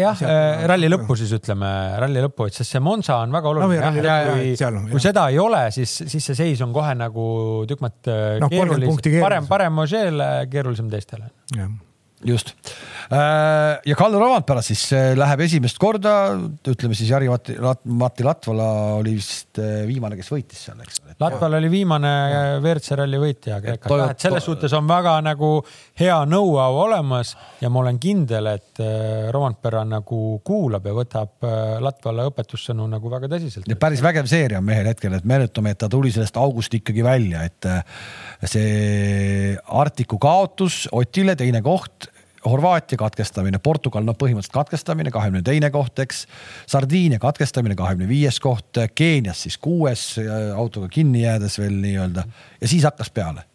[0.00, 1.70] jah, äh, ralli lõppu siis ütleme,
[2.02, 4.36] ralli lõppu, et sest see Monza on väga oluline no,.
[4.36, 7.26] kui, kui seda ei ole, siis, siis see seis on kohe nagu
[7.70, 8.12] tükk maad
[8.42, 11.30] no, keerulisem, parem, parem Mogele, keerulisem teistele.
[12.24, 12.54] Just
[13.06, 16.34] Äh, ja Kalle Rovandpera siis äh, läheb esimest korda,
[16.66, 17.54] ütleme siis Jari-Mati
[17.94, 21.14] Mati Latvala oli vist äh, viimane, kes võitis seal, eks ole.
[21.22, 22.10] Latval oli viimane
[22.58, 25.50] WRC ralli võitja Kreekas, et selles suhtes on väga nagu
[26.00, 28.82] hea know-how olemas ja ma olen kindel, et
[29.32, 31.46] Rovandpera nagu kuulab ja võtab
[31.86, 33.70] Latvala õpetussõnu nagu väga tõsiselt.
[33.78, 37.46] päris vägev seeria on mehel hetkel, et meenutame, et ta tuli sellest august ikkagi välja,
[37.46, 37.70] et
[38.50, 42.10] see Artiku kaotus Otile, teine koht
[42.46, 46.24] Horvaatia katkestamine, Portugal, no põhimõtteliselt katkestamine, kahekümne teine koht, eks.
[46.70, 50.12] Sardiinia katkestamine, kahekümne viies koht, Keenias siis kuues
[50.54, 52.26] autoga kinni jäädes veel nii-öelda
[52.60, 53.46] ja siis hakkas peale.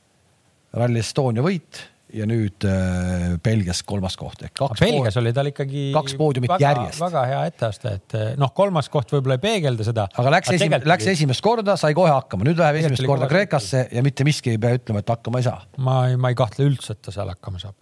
[0.76, 1.82] Rally Estonia võit
[2.16, 4.82] ja nüüd äh, Belgias kolmas koht ehk kaks.
[4.84, 7.02] Belgias oli tal ikkagi kaks poodiumit väga, järjest.
[7.04, 10.08] väga hea etteaste, et noh, kolmas koht võib-olla ei peegelda seda.
[10.12, 14.04] aga läks esimest, läks esimest korda, sai kohe hakkama, nüüd läheb esimest korda Kreekasse ja
[14.06, 15.64] mitte miski ei pea ütlema, et hakkama ei saa.
[15.80, 17.78] ma ei, ma ei kahtle üldse, et ta seal hakkama saab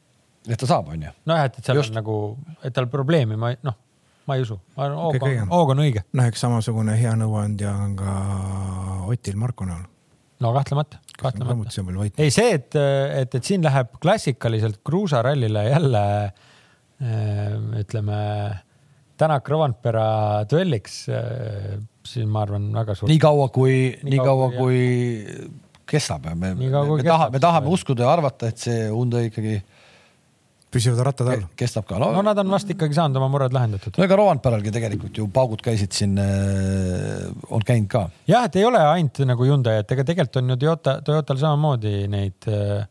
[0.50, 1.14] et ta saab, on ju.
[1.30, 1.94] nojah, et, et seal Just.
[1.94, 2.18] on nagu,
[2.66, 3.78] et tal probleemi, ma noh,
[4.30, 6.06] ma ei usu, ma arvan, hoog on, hoog on õige.
[6.18, 8.16] noh, eks samasugune hea nõuandja on ka
[9.10, 9.86] Otil Marko näol.
[10.44, 12.08] no kahtlemata, kahtlemata.
[12.22, 18.20] ei see, et, et, et siin läheb klassikaliselt kruusarallile jälle äh, ütleme
[19.20, 21.74] Tänak Rovanpera duelliks, äh,
[22.08, 23.10] siin ma arvan väga suur.
[23.12, 24.80] nii kaua, kui, nii kaua, kui
[25.90, 29.58] kestab, me, me, me tahame, me tahame uskuda ja arvata, et see Hyundai ikkagi
[30.74, 31.48] püsivad rattad all.
[31.60, 32.12] kestab ka no,.
[32.16, 33.98] no nad on vast ikkagi saanud oma mured lahendatud.
[33.98, 38.06] no ega Rovanperalgi tegelikult ju paugud käisid siin äh,, on käinud ka.
[38.30, 41.96] jah, et ei ole ainult nagu Hyundai, et ega tegelikult on ju Toyota, Toyotal samamoodi
[42.12, 42.88] neid äh,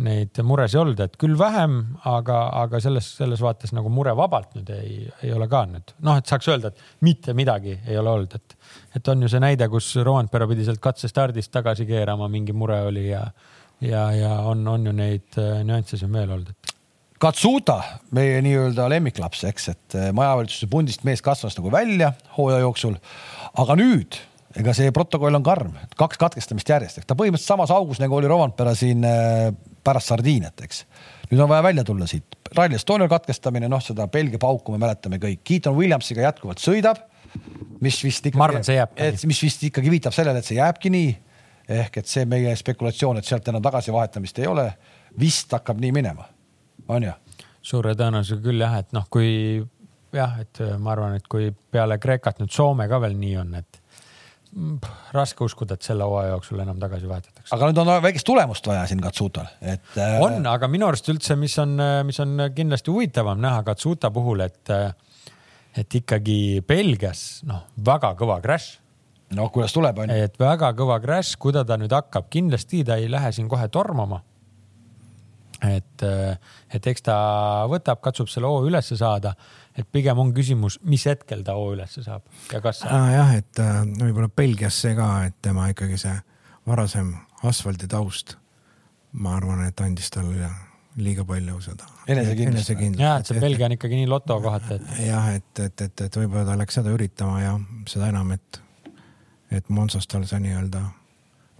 [0.00, 1.74] neid muresid olnud, et küll vähem,
[2.08, 6.30] aga, aga selles, selles vaates nagu murevabalt nüüd ei, ei ole ka nüüd noh, et
[6.30, 8.56] saaks öelda, et mitte midagi ei ole olnud, et,
[8.96, 13.10] et on ju see näide, kus Roandpera pidi sealt katsestardist tagasi keerama, mingi mure oli
[13.10, 13.26] ja,
[13.84, 16.61] ja, ja on, on ju neid äh, nüansse siin veel olnud, et.
[17.22, 17.76] Katsuta,
[18.10, 22.96] meie nii-öelda lemmiklaps, eks, et äh, majavalitsuse pundist mees kasvas nagu välja hooaja jooksul,
[23.62, 24.18] aga nüüd
[24.58, 28.74] ega see protokoll on karm, kaks katkestamist järjest, ta põhimõtteliselt samas augus nagu oli Rovanpera
[28.76, 29.52] siin äh,
[29.86, 30.82] pärast Sardiiniat, eks.
[31.30, 32.36] nüüd on vaja välja tulla siit.
[32.56, 35.40] Rally Estonial katkestamine, noh, seda Belgia pauku me mäletame kõik.
[35.46, 37.00] Keaton Williamsiga jätkuvalt sõidab,
[37.80, 38.40] mis vist ikkagi.
[38.42, 38.98] ma arvan, et see jääb.
[39.30, 41.14] mis vist ikkagi viitab sellele, et see jääbki nii.
[41.72, 44.66] ehk et see meie spekulatsioon, et sealt enam tagasivahetamist ei ole,
[45.18, 46.26] vist hakkab nii minema,
[46.88, 47.12] on ju?
[47.62, 49.28] suure tõenäosusega küll jah, et noh, kui
[50.12, 53.78] jah, et ma arvan, et kui peale Kreekat nüüd Soome ka veel nii on, et
[55.16, 57.54] raske uskuda, et selle hooaja jooksul enam tagasi vahetatakse.
[57.56, 60.18] aga nüüd on väikest tulemust vaja siin Katsutal, et äh....
[60.20, 61.78] on, aga minu arust üldse, mis on,
[62.08, 64.74] mis on kindlasti huvitavam näha Katsuta puhul, et,
[65.78, 68.76] et ikkagi Belgias noh, väga kõva crash.
[69.32, 70.26] no kuidas tuleb, on ju.
[70.26, 74.20] et väga kõva crash, kuida ta nüüd hakkab, kindlasti ta ei lähe siin kohe tormama
[75.68, 76.04] et,
[76.74, 77.16] et eks ta
[77.70, 79.36] võtab, katsub selle hoo ülesse saada
[79.78, 83.08] et pigem on küsimus, mis hetkel ta hoo ülesse saab ja kas saab.
[83.14, 86.14] jah, et äh, võib-olla Belgias see ka, et tema ikkagi see
[86.68, 87.14] varasem
[87.48, 88.36] asfaldi taust,
[89.12, 90.50] ma arvan, et andis talle
[91.00, 93.00] liiga palju seda enesekindlust.
[93.00, 94.90] ja, et see Belgia on ikkagi nii loto kohati, et.
[95.08, 97.54] jah, et, et, et, et võib-olla ta läks seda üritama ja
[97.88, 98.60] seda enam, et,
[99.50, 100.84] et Monsas tal see nii-öelda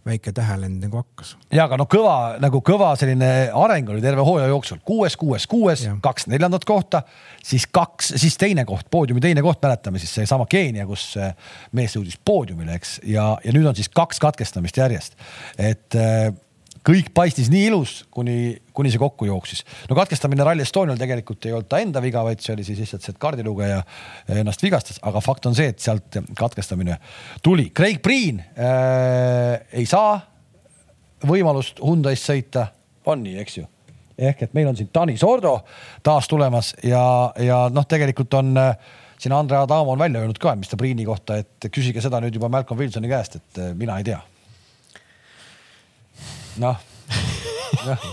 [0.07, 1.37] väike tähelend nagu hakkas.
[1.53, 5.85] ja aga no kõva nagu kõva selline areng oli terve hooaja jooksul, kuues, kuues, kuues,
[6.03, 7.03] kaks neljandat kohta,
[7.45, 11.13] siis kaks, siis teine koht, poodiumi teine koht, mäletame siis seesama Keenia, kus
[11.73, 15.19] mees jõudis poodiumile, eks, ja, ja nüüd on siis kaks katkestamist järjest,
[15.59, 16.33] et äh,
[16.87, 19.63] kõik paistis nii ilus, kuni, kuni see kokku jooksis.
[19.91, 23.05] no katkestamine Rally Estonial tegelikult ei olnud ta enda viga, vaid see oli siis lihtsalt
[23.05, 23.83] see, et kaardilugeja
[24.35, 26.99] ennast vigastas, aga fakt on see, et sealt katkestamine
[27.43, 27.71] tuli.
[27.75, 30.19] Craig Priin äh, ei saa
[31.27, 32.67] võimalust Hyundai'st sõita,
[33.07, 33.69] on nii, eks ju?
[34.23, 35.55] ehk et meil on siin Tanis Ordo
[36.05, 38.75] taas tulemas ja, ja noh, tegelikult on äh,
[39.23, 42.37] siin Andre Adamo on välja öelnud ka, mis ta Priini kohta, et küsige seda nüüd
[42.37, 44.21] juba Malcolm Wilsoni käest, et mina ei tea
[47.87, 48.13] noh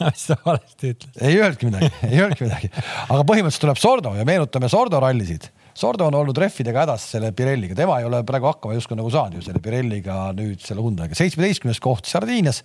[0.00, 1.20] mis sa valesti ütlesid?
[1.22, 2.70] ei öelnudki midagi, ei öelnudki midagi,
[3.08, 5.50] aga põhimõtteliselt tuleb Sordo ja meenutame Sordo rallisid.
[5.74, 9.40] Sordo on olnud rehvidega hädas selle Pirelliga, tema ei ole praegu hakkama justkui nagu saanud
[9.40, 11.18] ju selle Pirelliga nüüd selle Hyundai'ga.
[11.18, 12.62] seitsmeteistkümnes koht Sardiinias,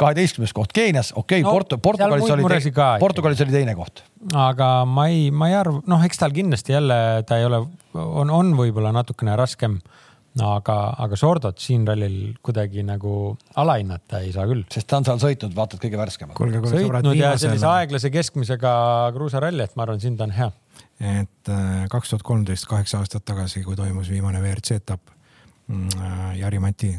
[0.00, 4.02] kaheteistkümnes koht Keenias, okei okay, no, Portu-, Portugalis oli, Portugalis oli teine koht.
[4.34, 6.98] aga ma ei, ma ei arva, noh, eks tal kindlasti jälle
[7.28, 7.62] ta ei ole,
[7.94, 9.78] on, on võib-olla natukene raskem
[10.44, 13.12] aga, aga Sordot siin rallil kuidagi nagu
[13.58, 14.64] alahinnata ei saa küll.
[14.72, 16.38] sest ta on seal sõitnud, vaatad kõige värskemad.
[16.38, 18.72] sõitnud ja sellise aeglase keskmisega
[19.16, 20.50] kruusaralli, et ma arvan, siin ta on hea.
[21.00, 25.14] et äh, kaks tuhat kolmteist, kaheksa aastat tagasi, kui toimus viimane WRC etapp,
[25.68, 26.92] mm, äh, Jari Mati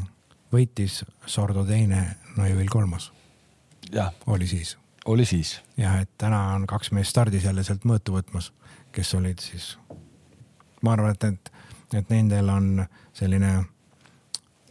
[0.52, 3.12] võitis, Sordo teine, Neuvill kolmas.
[4.26, 4.76] oli siis.
[5.04, 5.60] oli siis.
[5.76, 8.52] jah, et täna on kaks meest stardis jälle sealt mõõtu võtmas,
[8.92, 9.76] kes olid siis,
[10.82, 11.50] ma arvan, et need
[11.94, 12.86] et nendel on
[13.16, 13.58] selline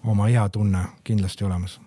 [0.07, 1.79] oma hea tunne kindlasti olemas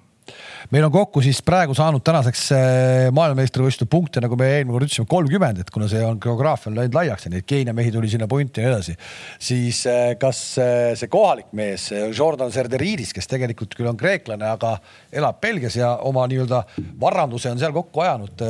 [0.70, 5.09] meil on kokku siis praegu saanud tänaseks eh, maailmameistrivõistluste punkte, nagu me eelmine kord ütlesime,
[5.11, 8.28] kolmkümmend, et kuna see on geograafia on läinud laiaks ja neid Keenia mehi tuli sinna
[8.30, 8.95] punti ja nii edasi,
[9.43, 14.76] siis eh, kas eh, see kohalik mees, Jordan Serderidis, kes tegelikult küll on kreeklane, aga
[15.12, 16.62] elab Belgias ja oma nii-öelda
[17.03, 18.47] varanduse on seal kokku ajanud.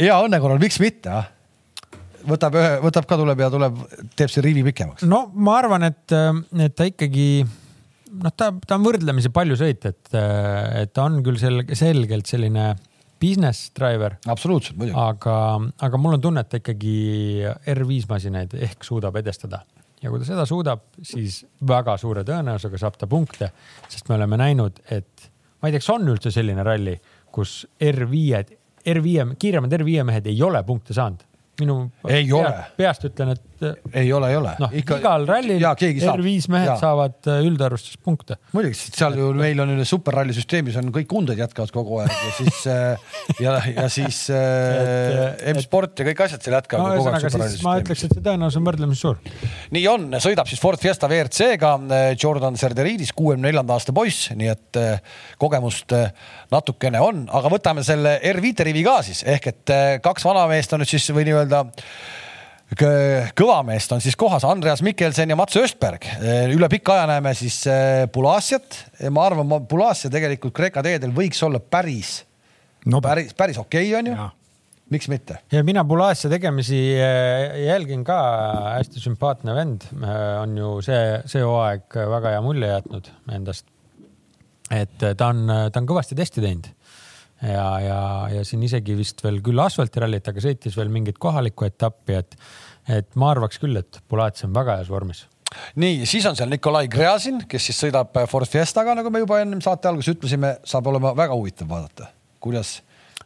[0.00, 1.30] hea õnne korral, miks mitte, ah
[2.28, 3.82] võtab ühe, võtab ka, tuleb ja tuleb,
[4.18, 5.06] teeb selle rivi pikemaks.
[5.08, 6.14] no ma arvan, et,
[6.66, 11.40] et ta ikkagi noh, ta, ta on võrdlemisi palju sõit, et, et ta on küll
[11.40, 12.72] selge, selgelt selline
[13.22, 14.18] business driver.
[14.26, 14.98] absoluutselt, muidugi.
[14.98, 15.36] aga,
[15.88, 16.96] aga mul on tunne, et ta ikkagi
[17.74, 19.62] R5 masinaid ehk suudab edestada
[20.02, 23.52] ja kui ta seda suudab, siis väga suure tõenäosusega saab ta punkte,
[23.88, 25.28] sest me oleme näinud, et
[25.62, 26.96] ma ei tea, kas on üldse selline ralli,
[27.32, 28.58] kus R5-d,
[28.92, 31.22] R5, kiiremad R5 mehed ei ole punkte saanud
[31.62, 32.52] minu ei pea, ole.
[32.78, 33.48] peast ütlen, et.
[33.94, 34.52] Ei ole, ei ole.
[34.62, 36.76] noh, igal rallil R5 mehed ja.
[36.80, 38.38] saavad äh, üldarvustus punkte.
[38.52, 42.32] muidugi, sest seal ju meil on superralli süsteemis on kõik unded jätkavad kogu aeg ja
[42.38, 47.66] siis äh, ja, ja siis äh, M-sport ja kõik asjad seal jätkavad no, superralli süsteemis.
[47.66, 49.20] ma ütleks, et see tõenäosus on võrdlemisi suur.
[49.76, 51.74] nii on, sõidab siis Ford Fiesta WRC-ga
[52.18, 54.80] Jordan Serderidis, kuuekümne neljanda aasta poiss, nii et
[55.42, 55.94] kogemust
[56.52, 60.92] natukene on, aga võtame selle R5 rivi ka siis ehk et kaks vanameest on nüüd
[60.92, 61.64] siis või nii-öelda
[62.72, 66.06] kõva meest on siis kohas Andreas Mikkelsen ja Mats Östberg.
[66.54, 67.62] üle pika aja näeme siis
[68.12, 68.78] Pulassiat.
[69.10, 72.22] ma arvan, Pulassia tegelikult Kreeka teedel võiks olla päris
[72.86, 74.30] no päris, päris okei okay, on ju
[74.92, 75.38] miks mitte?
[75.52, 76.80] ja mina Bulassia tegemisi
[77.66, 78.18] jälgin ka,
[78.78, 79.86] hästi sümpaatne vend,
[80.40, 83.66] on ju see, see hooaeg väga hea mulje jätnud endast.
[84.70, 86.72] et ta on, ta on kõvasti testi teinud
[87.42, 88.00] ja, ja,
[88.36, 92.36] ja siin isegi vist veel küll asfaltirallit, aga sõitis veel mingit kohalikku etappi, et,
[93.00, 95.26] et ma arvaks küll, et Bulassia on väga heas vormis.
[95.82, 99.60] Nii, siis on seal Nikolai Gräzin, kes siis sõidab Ford Fiestaga, nagu me juba ennem
[99.64, 102.08] saate alguses ütlesime, saab olema väga huvitav vaadata,
[102.42, 102.78] kuidas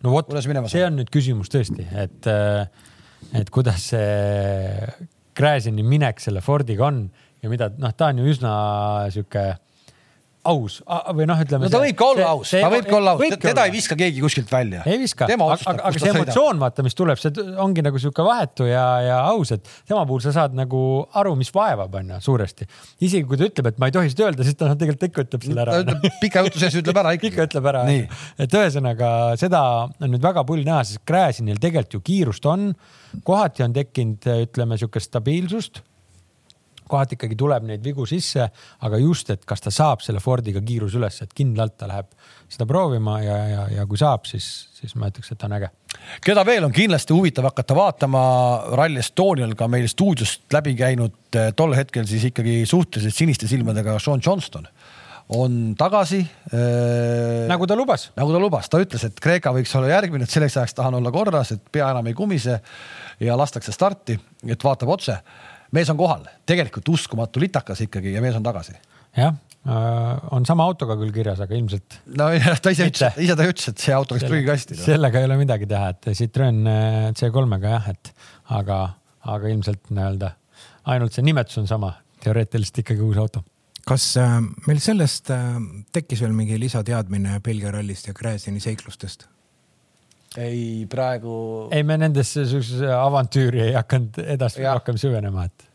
[0.03, 2.67] no vot, see on nüüd küsimus tõesti, et, äh,
[3.39, 4.91] et kuidas see
[5.37, 7.05] Gräzini minek selle Fordiga on
[7.43, 8.53] ja mida, noh, ta on ju üsna
[9.14, 9.47] sihuke
[10.47, 10.78] aus
[11.16, 11.66] või noh, ütleme.
[11.66, 14.22] no ta võib ka olla aus, ta võib ka olla aus, teda ei viska keegi
[14.24, 14.82] kuskilt välja.
[14.88, 18.84] ei viska, aga, aga see emotsioon, vaata, mis tuleb, see ongi nagu sihuke vahetu ja,
[19.05, 20.82] ja aus, et tema puhul sa saad nagu
[21.20, 22.68] aru, mis vaevab, on ju, suuresti.
[23.07, 25.26] isegi kui ta ütleb, et ma ei tohi seda öelda, siis ta noh, tegelikult ikka
[25.26, 25.80] ütleb selle ära.
[25.80, 27.32] ta ütleb pika jutu sees ütleb ära ikkagi.
[27.34, 27.84] ikka ütleb ära.
[28.47, 32.70] et ühesõnaga seda on nüüd väga pull näha, sest Gräzinil tegelikult ju kiirust on,
[33.26, 35.82] kohati on tekkinud, ütleme sihukest stabiilsust
[36.89, 38.49] kohati ikkagi tuleb neid vigu sisse,
[38.87, 42.11] aga just, et kas ta saab selle Fordiga kiiruse üles, et kindlalt ta läheb
[42.53, 45.70] seda proovima ja, ja, ja kui saab, siis, siis ma ütleks, et on äge.
[46.24, 48.22] keda veel on kindlasti huvitav hakata vaatama
[48.78, 53.99] Rally Estonial ka meil stuudiost läbi käinud eh, tol hetkel siis ikkagi suhteliselt siniste silmadega
[54.03, 54.68] Sean Johnston
[55.28, 56.20] on tagasi
[56.55, 57.49] äh,.
[57.49, 58.11] nagu ta lubas.
[58.16, 61.11] nagu ta lubas, ta ütles, et Kreeka võiks olla järgmine, et selleks ajaks tahan olla
[61.11, 62.61] korras, et pea enam ei kumise
[63.20, 65.18] ja lastakse starti, et vaatab otse
[65.75, 68.77] mees on kohal, tegelikult uskumatu litakas ikkagi ja mees on tagasi.
[69.17, 69.35] jah
[69.67, 72.01] äh,, on sama autoga küll kirjas, aga ilmselt.
[72.19, 74.79] nojah, ta ise ütles, ise ta ütles, et see auto läks prügikasti.
[74.79, 78.14] sellega ei ole midagi teha, et Citroen äh, C3-ga jah, et
[78.61, 78.81] aga,
[79.37, 80.33] aga ilmselt nii-öelda
[80.93, 83.43] ainult see nimetus on sama, teoreetiliselt ikkagi uus auto
[83.87, 84.37] kas äh,
[84.67, 85.57] meil sellest äh,
[85.95, 89.29] tekkis veel mingi lisateadmine Belgia rallist ja Gräzini seiklustest?
[90.41, 91.37] Ei, praegu.
[91.74, 94.74] ei, me nendesse siukse avantüüri ei hakanud edasi ja.
[94.76, 95.70] rohkem süvenema, et.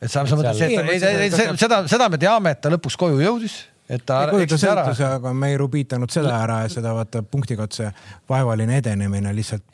[0.00, 4.22] et sa, sa mõtled, seda, seda me teame, et ta lõpuks koju jõudis et ta
[4.40, 4.86] eksis ära.
[5.10, 7.90] aga me ei rubiitanud seda ära ja seda vaata punktikatse
[8.28, 9.66] vaevaline edenemine lihtsalt.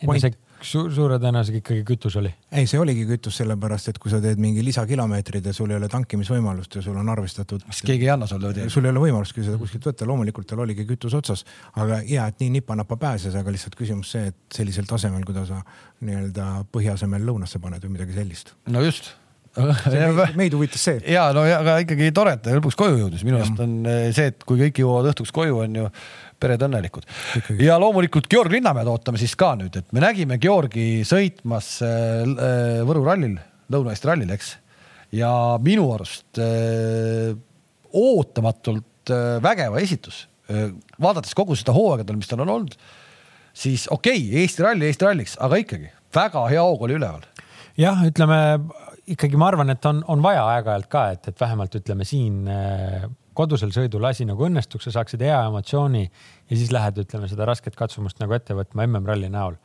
[0.61, 2.31] Su suure tõenäosusega ikkagi kütus oli.
[2.53, 5.89] ei, see oligi kütus, sellepärast et kui sa teed mingi lisakilomeetrid ja sul ei ole
[5.89, 7.65] tankimisvõimalust ja sul on arvestatud.
[7.71, 8.69] siis keegi ei anna sulle teed.
[8.73, 11.47] sul ei ole võimalust seda kuskilt võtta, loomulikult tal oligi kütus otsas,
[11.77, 15.63] aga hea, et nii nipa-napa pääses, aga lihtsalt küsimus see, et sellisel tasemel, kuidas sa
[16.05, 18.55] nii-öelda põhja asemel lõunasse paned või midagi sellist.
[18.69, 19.15] no just
[20.39, 21.01] meid huvitas see.
[21.11, 24.09] ja no ja, aga ikkagi tore, et ta lõpuks koju jõudis, minu arust on eh,
[24.15, 25.89] see, et kui kõik jõuavad õhtuks koju, on ju
[26.41, 27.07] pered õnnelikud.
[27.61, 33.05] ja loomulikult Georg Linnamäed ootame siis ka nüüd, et me nägime Georgi sõitmas äh, Võru
[33.07, 33.37] rallil,
[33.71, 34.55] Lõuna-Eesti rallil, eks.
[35.19, 35.33] ja
[35.63, 37.35] minu arust äh,
[37.91, 40.27] ootamatult äh, vägeva esitus
[40.99, 42.73] vaadates kogu seda hooaega, mis tal on olnud,
[43.55, 47.27] siis okei okay,, Eesti ralli Eesti ralliks, aga ikkagi väga hea hoog oli üleval.
[47.79, 48.41] jah, ütleme
[49.11, 53.07] ikkagi ma arvan, et on, on vaja aeg-ajalt ka, et, et vähemalt ütleme siin äh,
[53.37, 57.79] kodusel sõidul asi nagu õnnestuks, sa saaksid hea emotsiooni ja siis lähed, ütleme seda rasket
[57.79, 59.57] katsumust nagu ette võtma MM-ralli näol.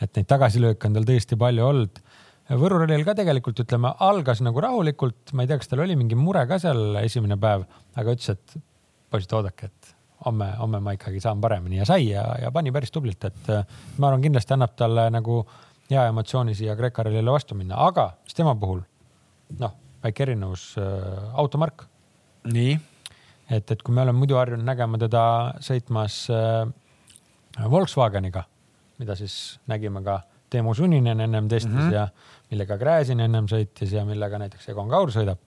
[0.00, 2.00] et neid tagasilööke on tal tõesti palju olnud.
[2.60, 6.16] Võru rallil ka tegelikult ütleme, algas nagu rahulikult, ma ei tea, kas tal oli mingi
[6.16, 7.66] mure ka seal esimene päev,
[7.98, 8.62] aga ütles, et
[9.10, 9.90] poisid, oodake, et
[10.24, 13.50] homme, homme ma ikkagi saan paremini ja sai ja, ja pani päris tublilt, et
[13.98, 15.42] ma arvan, kindlasti annab talle nagu
[15.90, 18.80] hea emotsiooni siia Kreeka rallile vastu minna, aga mis tema puhul,
[19.58, 19.74] noh,
[20.04, 21.86] väike erinevus äh,, automark.
[22.48, 22.76] nii
[23.50, 25.22] et, et kui me oleme muidu harjunud nägema teda
[25.64, 26.66] sõitmas äh,
[27.70, 28.44] Volkswageniga,
[29.00, 31.92] mida siis nägime ka Teemu Suninen ennem testis mm -hmm.
[31.92, 32.08] ja
[32.50, 35.38] millega Gräzin ennem sõitis ja millega näiteks Egon Kaur sõidab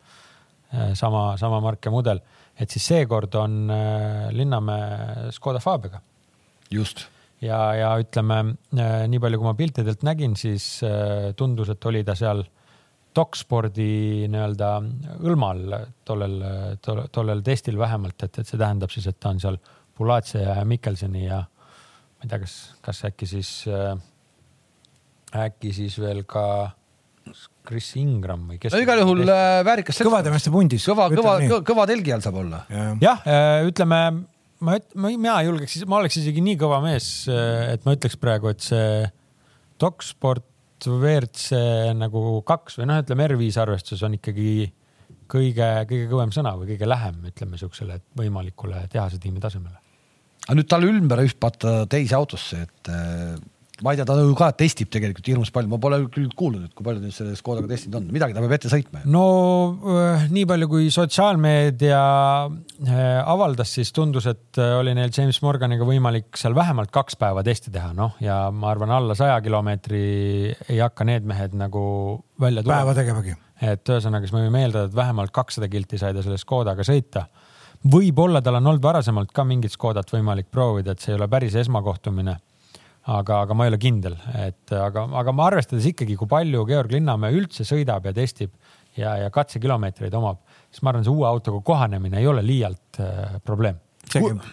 [0.73, 0.93] äh,.
[0.93, 2.19] sama, sama mark ja mudel,
[2.59, 6.01] et siis seekord on äh, Linnamäe Škoda Fabiaga.
[6.71, 7.07] just
[7.41, 12.03] ja, ja ütleme äh, nii palju, kui ma piltidelt nägin, siis äh, tundus, et oli
[12.03, 12.60] ta seal äh,
[13.15, 14.69] dokspordi nii-öelda
[15.21, 15.63] hõlmal
[16.07, 16.37] tollel,
[16.83, 19.59] tollel, tollel testil vähemalt, et, et see tähendab siis, et ta on seal
[19.97, 22.55] Bulatse ja Mikkelsoni ja ma ei tea, kas,
[22.85, 23.95] kas äkki siis äh,,
[25.45, 26.45] äkki siis veel ka
[27.67, 28.73] Chris Ingram või kes.
[28.73, 29.99] no igal juhul äh, väärikas.
[30.01, 30.85] kõvade meeste pundis.
[30.87, 32.63] kõva, kõva, kõva, kõva telgi all saab olla.
[33.03, 34.01] jah äh,, ütleme,
[34.59, 38.53] ma, ma, mina julgeks, ma oleks isegi nii kõva mees, äh, et ma ütleks praegu,
[38.53, 39.09] et see
[39.81, 40.45] doksport
[40.89, 41.61] WRC
[41.97, 44.71] nagu kaks või noh, ütleme R5 arvestuses on ikkagi
[45.31, 49.77] kõige, kõige kõvem sõna või kõige lähem, ütleme siuksele võimalikule tehase tiimi tasemele.
[50.47, 52.93] aga nüüd talle ümber hüpata teise autosse, et
[53.81, 56.75] ma ei tea, ta ju ka testib tegelikult hirmus palju, ma pole küll kuulnud, et
[56.77, 59.03] kui palju ta selle Škodaga testinud on, midagi ta peab ette sõitma.
[59.09, 59.25] no
[59.95, 62.01] äh, nii palju, kui sotsiaalmeedia
[62.47, 67.43] äh, avaldas, siis tundus, et äh, oli neil James Morganiga võimalik seal vähemalt kaks päeva
[67.47, 70.03] testi teha, noh ja ma arvan, alla saja kilomeetri
[70.69, 71.83] ei hakka need mehed nagu
[72.41, 72.83] välja tulema.
[72.83, 73.37] päeva tegemagi.
[73.61, 77.25] et ühesõnaga, siis me võime eeldada, et vähemalt kakssada kilti sai ta selle Škodaga sõita
[77.81, 81.57] võib-olla tal on olnud varasemalt ka mingit Škodat võimalik proovida, et see ei ole päris
[81.57, 82.37] esmakohtumine
[83.09, 86.93] aga, aga ma ei ole kindel, et aga, aga ma arvestades ikkagi, kui palju Georg
[86.93, 88.53] Linnamäe üldse sõidab ja testib
[88.97, 93.39] ja, ja katsekilomeetreid omab, siis ma arvan, see uue autoga kohanemine ei ole liialt äh,
[93.45, 93.79] probleem.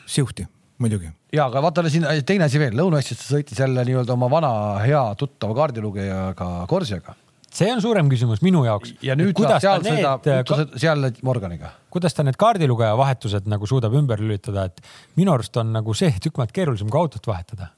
[0.06, 0.46] siuhti,
[0.78, 1.10] muidugi.
[1.32, 4.52] ja, aga vaata siin teine asi veel, Lõuna-Eestis ta sõitis jälle nii-öelda oma vana
[4.84, 7.16] hea tuttava kaardilugejaga Corsiaga
[7.58, 8.94] see on suurem küsimus minu jaoks.
[9.02, 11.72] ja nüüd ta seal sõidab ka..., seal Morganiga.
[11.92, 14.80] kuidas ta need kaardilugeja vahetused nagu suudab ümber lülitada, et
[15.20, 17.72] minu arust on nagu see tükk maad keerulisem kui autot vahetada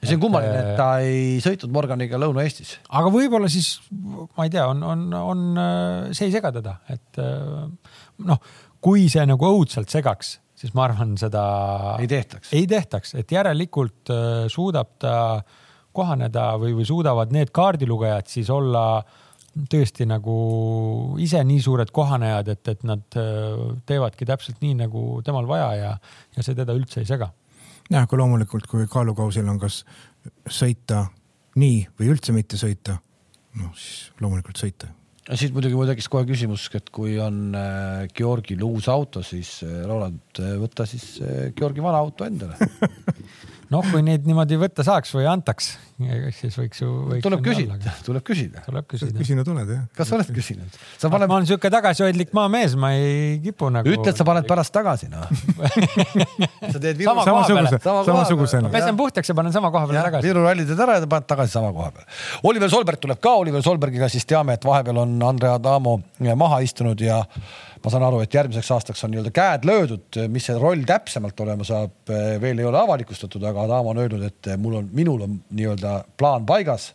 [0.00, 2.78] ja see on kummaline, et ta ei sõitnud Morganiga Lõuna-Eestis.
[2.88, 5.46] aga võib-olla siis, ma ei tea, on, on, on,
[6.16, 8.40] see ei sega teda, et noh,
[8.80, 11.42] kui see nagu õudselt segaks, siis ma arvan, seda
[12.00, 15.14] ei tehtaks, ei tehtaks, et järelikult äh, suudab ta
[15.96, 19.02] kohaneda või, või suudavad need kaardilugejad siis olla
[19.70, 20.34] tõesti nagu
[21.20, 25.92] ise nii suured kohanejad, et, et nad äh, teevadki täpselt nii, nagu temal vaja ja,
[26.36, 27.32] ja see teda üldse ei sega
[27.90, 29.82] jah, aga loomulikult, kui kaalukausil on kas
[30.50, 31.04] sõita
[31.60, 32.96] nii või üldse mitte sõita,
[33.58, 34.90] noh siis loomulikult sõita.
[35.34, 39.82] siit muidugi mul tekkis kohe küsimus, et kui on äh, Georgil uus auto, siis äh,
[39.86, 42.56] Roland, äh, võta siis äh, Georgi vana auto endale
[43.70, 45.72] noh, kui neid niimoodi võtta saaks või antaks,
[46.36, 46.90] siis võiks ju.
[47.22, 48.64] tuleb küsida, tuleb küsida.
[48.66, 49.14] tuleb küsida.
[49.18, 49.84] küsinud oled jah?
[49.96, 50.78] kas sa oled küsinud?
[50.98, 51.30] sa paned.
[51.30, 53.90] ma olen sihuke tagasihoidlik maamees, ma ei kipu nagu.
[53.90, 55.26] ütle, et sa paned pärast tagasi noh
[56.72, 58.72] sa teed Viru sama samasuguse, samasugusena.
[58.74, 60.28] pesen puhtaks ja panen sama koha peale tagasi.
[60.28, 62.08] Viru ralli teed ära ja paned tagasi sama koha peale.
[62.50, 65.98] Oliver Solberg tuleb ka, Oliver Solbergiga siis teame, et vahepeal on Andrea Adamo
[66.36, 67.22] maha istunud ja
[67.84, 71.64] ma saan aru, et järgmiseks aastaks on nii-öelda käed löödud, mis see roll täpsemalt olema
[71.66, 72.12] saab,
[72.42, 76.48] veel ei ole avalikustatud, aga Adamo on öelnud, et mul on, minul on nii-öelda plaan
[76.48, 76.90] paigas.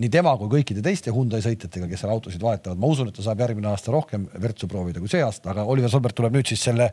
[0.00, 3.24] Nii tema kui kõikide teiste Hyundai sõitjatega, kes seal autosid vahetavad, ma usun, et ta
[3.26, 6.62] saab järgmine aasta rohkem virtsu proovida kui see aasta, aga Oliver Solberg tuleb nüüd siis
[6.64, 6.88] selle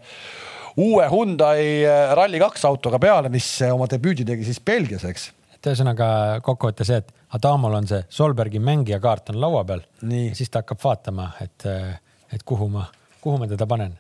[0.78, 5.30] uue Hyundai äh, Rally2 autoga peale, mis oma debüüdi tegi siis Belgias, eks.
[5.56, 6.10] Et ühesõnaga
[6.44, 9.84] kokkuvõte see, et Adamol on see Solbergi mängijakaart on laua peal.
[10.34, 11.68] siis ta hakkab vaatama, et,
[12.36, 12.86] et kuhu ma
[13.30, 13.98] kuhu ma teda panen?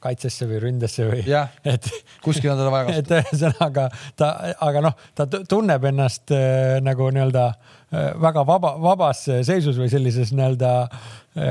[0.00, 1.24] kaitsesse või ründesse või?
[1.68, 1.88] et
[2.24, 3.18] kuskil on teda vaja kasutada.
[3.20, 4.30] et ühesõnaga ta,
[4.64, 10.32] aga noh, ta tunneb ennast äh, nagu nii-öelda äh, väga vaba, vabas seisus või sellises
[10.32, 11.44] nii-öelda äh,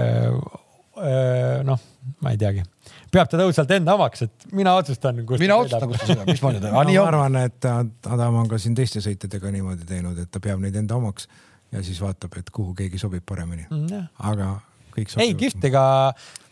[0.98, 1.86] äh, noh,
[2.26, 2.66] ma ei teagi
[3.14, 5.22] peab teda õudselt enda omaks, et mina otsustan.
[5.42, 6.74] mina otsustan, kus ta sõidab, mismoodi ta.
[6.74, 10.78] ma arvan, et Adam on ka siin teiste sõitjatega niimoodi teinud, et ta peab neid
[10.78, 11.30] enda omaks
[11.74, 14.10] ja siis vaatab, et kuhu keegi sobib paremini mm,.
[14.30, 14.56] aga
[15.00, 15.26] kõik sobib.
[15.26, 15.84] ei, kihvt, ega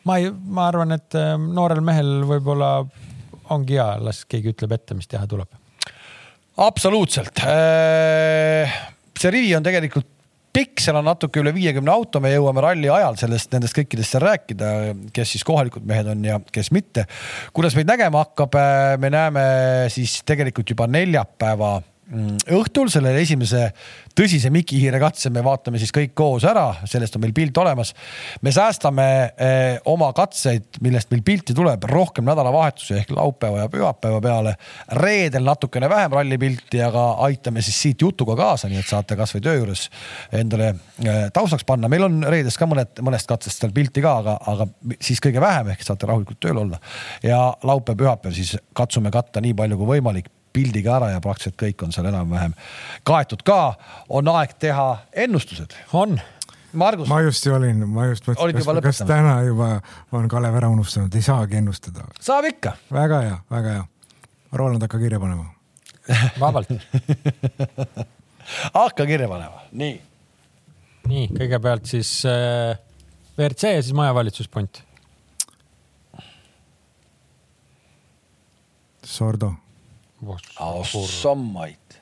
[0.08, 2.72] ma ei, ma arvan, et ähm, noorel mehel võib-olla
[3.54, 5.50] ongi hea, las keegi ütleb ette, mis teha tuleb.
[6.64, 7.43] absoluutselt.
[7.45, 8.78] Äh,
[9.18, 10.14] see rivi on tegelikult
[10.58, 14.24] pikk, seal on natuke üle viiekümne auto, me jõuame ralli ajal sellest, nendest kõikidest seal
[14.26, 14.72] rääkida,
[15.14, 17.06] kes siis kohalikud mehed on ja kes mitte.
[17.54, 19.45] kuidas meid nägema hakkab, äh, me näeme
[19.93, 21.78] siis tegelikult juba neljapäeva
[22.08, 23.66] õhtul selle esimese
[24.16, 27.93] tõsise Mikihiire katse me vaatame siis kõik koos ära, sellest on meil pilt olemas.
[28.41, 34.22] me säästame eh, oma katseid, millest meil pilti tuleb, rohkem nädalavahetusi ehk laupäeva ja pühapäeva
[34.22, 34.55] peale.
[34.91, 39.58] reedel natukene vähem rallipilti, aga aitame siis siit jutuga kaasa, nii et saate kasvõi töö
[39.60, 39.89] juures
[40.32, 40.72] endale
[41.03, 41.91] eh, taustaks panna.
[41.91, 44.70] meil on reedest ka mõned, mõnest katsest seal pilti ka, aga, aga
[45.01, 46.80] siis kõige vähem ehk saate rahulikult tööl olla.
[47.24, 51.93] ja laupäev-pühapäev siis katsume katta nii palju kui võimalik pildiga ära ja praktiliselt kõik on
[51.93, 52.55] seal enam-vähem
[53.08, 53.76] kaetud ka.
[54.10, 54.88] on aeg teha
[55.26, 55.76] ennustused.
[55.93, 56.18] on.
[56.78, 57.08] Margus.
[57.10, 59.70] ma just olin, ma just mõtlesin, kas, kas täna juba
[60.12, 62.08] on Kalev ära unustanud, ei saagi ennustada.
[62.20, 62.76] saab ikka.
[62.93, 63.86] väga hea, väga hea.
[64.58, 65.49] Roland, hakka kirja panema
[66.43, 66.72] vabalt
[68.82, 69.95] hakka kirja panema, nii.
[71.12, 72.76] nii, kõigepealt siis äh,
[73.38, 74.84] WRC ja siis majavalitsuspunt.
[79.08, 79.53] Sordo
[81.22, 81.99] Sammaid.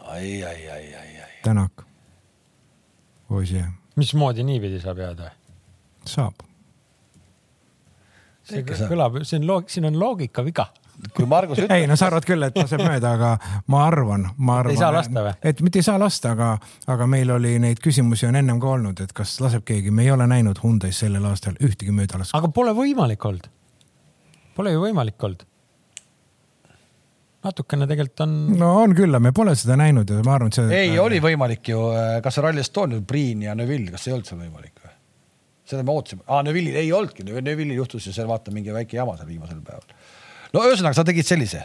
[0.00, 1.30] ai, ai, ai, ai, ai.
[1.42, 1.84] Tänak.
[3.30, 3.64] Ožee.
[3.96, 5.30] mismoodi niipidi saab jääda?
[6.04, 6.34] saab.
[8.48, 10.70] see kõlab, see on loog-, siin on loogikaviga
[11.14, 11.74] kui Margus ütleb.
[11.76, 14.72] ei no sa arvad küll, et laseb mööda, aga ma arvan, ma arvan.
[14.72, 15.34] ei saa lasta või?
[15.50, 16.48] et mitte ei saa lasta, aga,
[16.90, 20.10] aga meil oli neid küsimusi on ennem ka olnud, et kas laseb keegi, me ei
[20.14, 22.34] ole näinud Hyundai's sellel aastal ühtegi möödalast.
[22.34, 23.52] aga pole võimalik olnud.
[24.56, 25.44] Pole ju võimalik olnud
[27.44, 28.34] natukene tegelikult on.
[28.58, 30.68] no on küll, me pole seda näinud ja ma arvan, et see.
[30.74, 31.82] ei, oli võimalik ju,
[32.24, 34.94] kas see Rally Estonial, Priin ja Neville, kas ei olnud seal võimalik või?
[35.68, 39.16] seda me ootasime ah,, Neville'il ei olnudki, Neville'il juhtus ju seal vaata mingi väike jama
[39.18, 39.86] seal viimasel päeval.
[40.56, 41.64] no ühesõnaga, sa tegid sellise.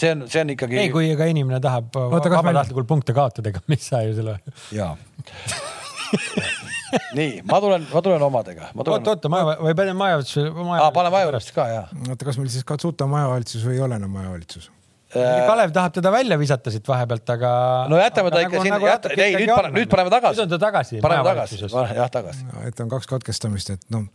[0.00, 0.80] see on, see on ikkagi.
[0.82, 4.40] ei, kui ka inimene tahab vabatahtlikult punkte kaotada, ega mis sa ju selle.
[4.74, 4.94] jaa
[7.18, 8.70] nii, ma tulen, ma tulen omadega.
[8.76, 10.86] oota, oota, maja või panen majavalitsus maja....
[10.86, 11.84] aa, pane majavalitsus ka, jaa.
[12.08, 14.70] oota, kas meil siis Katsuta majavalitsus või ei ole enam majavalitsus?
[15.14, 17.50] Äh, Kalev tahab teda välja visata siit vahepealt, aga.
[17.90, 20.40] no jätame ta ikka nagu, sinna nagu, ei nüüd paneme, nüüd paneme tagasi.
[20.40, 21.00] nüüd on ta tagasi.
[21.04, 21.60] paneme tagasi,
[22.00, 22.46] jah tagasi.
[22.66, 24.08] et on kaks katkestamist, et noh,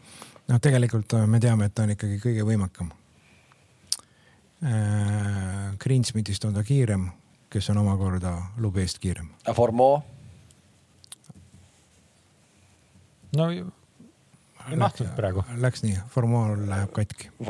[0.51, 2.91] noh, tegelikult äh, me teame, et ta on ikkagi kõige võimekam.
[4.59, 7.07] Äh, Greensmithist on ta kiirem,
[7.49, 9.31] kes on omakorda Lubest kiirem.
[9.55, 10.01] Formeau?
[13.37, 13.49] No
[14.69, 15.43] ei mahtunud praegu.
[15.61, 17.29] Läks nii, formaal läheb katki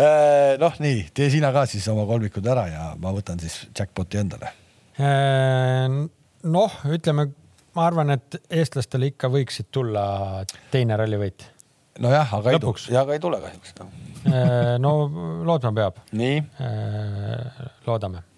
[0.00, 4.20] äh, noh, nii tee sina ka siis oma kolmikud ära ja ma võtan siis jackpot'i
[4.22, 4.52] endale.
[5.00, 5.86] Äh,
[6.54, 7.30] noh, ütleme,
[7.76, 10.04] ma arvan, et eestlastele ikka võiksid tulla
[10.72, 11.40] teine rallivõit.
[12.00, 12.88] nojah, aga Lõpuks.
[12.88, 13.90] ei tule, aga ei tule kahjuks no..
[14.30, 14.96] Äh, no
[15.48, 16.02] lootma peab.
[16.12, 16.42] nii.
[17.86, 18.29] loodame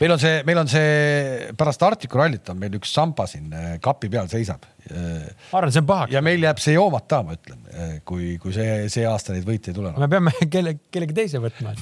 [0.00, 3.74] meil on see, meil on see pärast Arcticu rallit on meil üks samba siin äh,
[3.84, 4.64] kapi peal seisab.
[4.90, 6.14] ma arvan, see on pahaks.
[6.14, 9.72] ja meil jääb see joomata, ma ütlen, äh, kui, kui see, see aasta neid võite
[9.72, 9.92] ei tule.
[10.00, 11.74] me peame kelle, kellegi teise võtma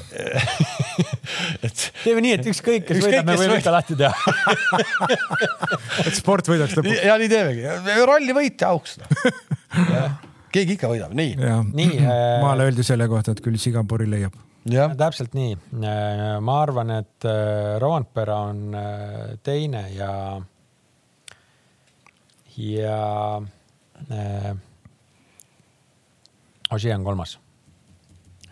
[1.66, 4.14] et teeme nii, et ükskõik, kes ükskõik, võidab, me võime ikka lahti teha
[6.08, 7.04] et sport võidaks lõpuks.
[7.06, 7.64] ja nii teemegi,
[8.02, 9.06] ralli võit ja auks no.
[10.54, 11.38] keegi ikka võidab, nii.
[11.70, 12.12] nii äh....
[12.42, 15.56] maale öeldi selle kohta, et küll Singapuri leiab täpselt nii.
[15.80, 20.40] Äh, ma arvan, et äh, Rovanpera on äh, teine ja,
[22.56, 23.42] ja
[24.10, 24.56] äh,
[26.70, 27.38] Ožee on kolmas.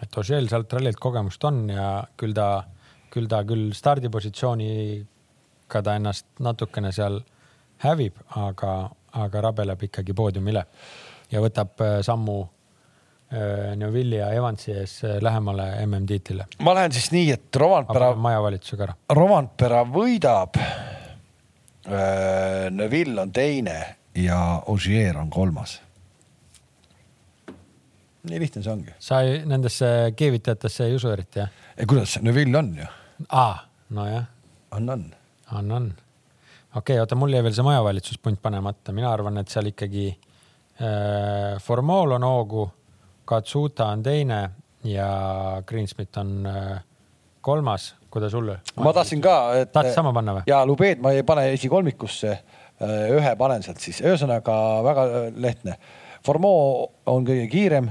[0.03, 2.65] et Ožeel sealt rallilt kogemust on ja küll ta,
[3.13, 7.21] küll ta küll stardipositsiooniga ta ennast natukene seal
[7.85, 10.65] hävib, aga, aga rabeleb ikkagi poodiumile
[11.33, 12.56] ja võtab sammu
[13.77, 16.47] Neuvilli ja Evansi ees äh, lähemale MM-tiitlile.
[16.63, 18.13] ma lähen siis nii, et Rovanpera.
[18.15, 18.95] majavalitsusega ära.
[19.19, 20.61] Rovanpera võidab.
[21.87, 23.75] Äh, Neuvill on teine
[24.15, 25.81] ja Ogier on kolmas.
[28.27, 28.95] nii lihtne see ongi.
[28.99, 31.51] sa ei, nendesse keevitajatesse ei usu eriti jah?
[31.77, 32.87] ei kuidas, Neuvill on ju.
[33.29, 33.59] aa,
[33.91, 34.25] nojah.
[34.71, 35.05] on, on.
[35.53, 35.93] on, on.
[35.93, 41.63] okei okay,, oota, mul jäi veel see majavalitsuspunt panemata, mina arvan, et seal ikkagi äh,
[41.63, 42.67] Formool on hoogu
[43.27, 44.41] Katsuta on teine
[44.87, 45.09] ja
[45.67, 46.85] Greensmith on äh,
[47.41, 48.53] kolmas, kuidas sul?
[48.79, 49.73] ma tahtsin ka, et.
[49.75, 50.47] tahtsid sama panna või?
[50.47, 54.55] ja Lubeed ma ei pane esikolmikusse, äh, ühe panen sealt siis, ühesõnaga
[54.87, 55.77] väga äh, lehtne.
[56.27, 57.91] Formeau on kõige kiirem,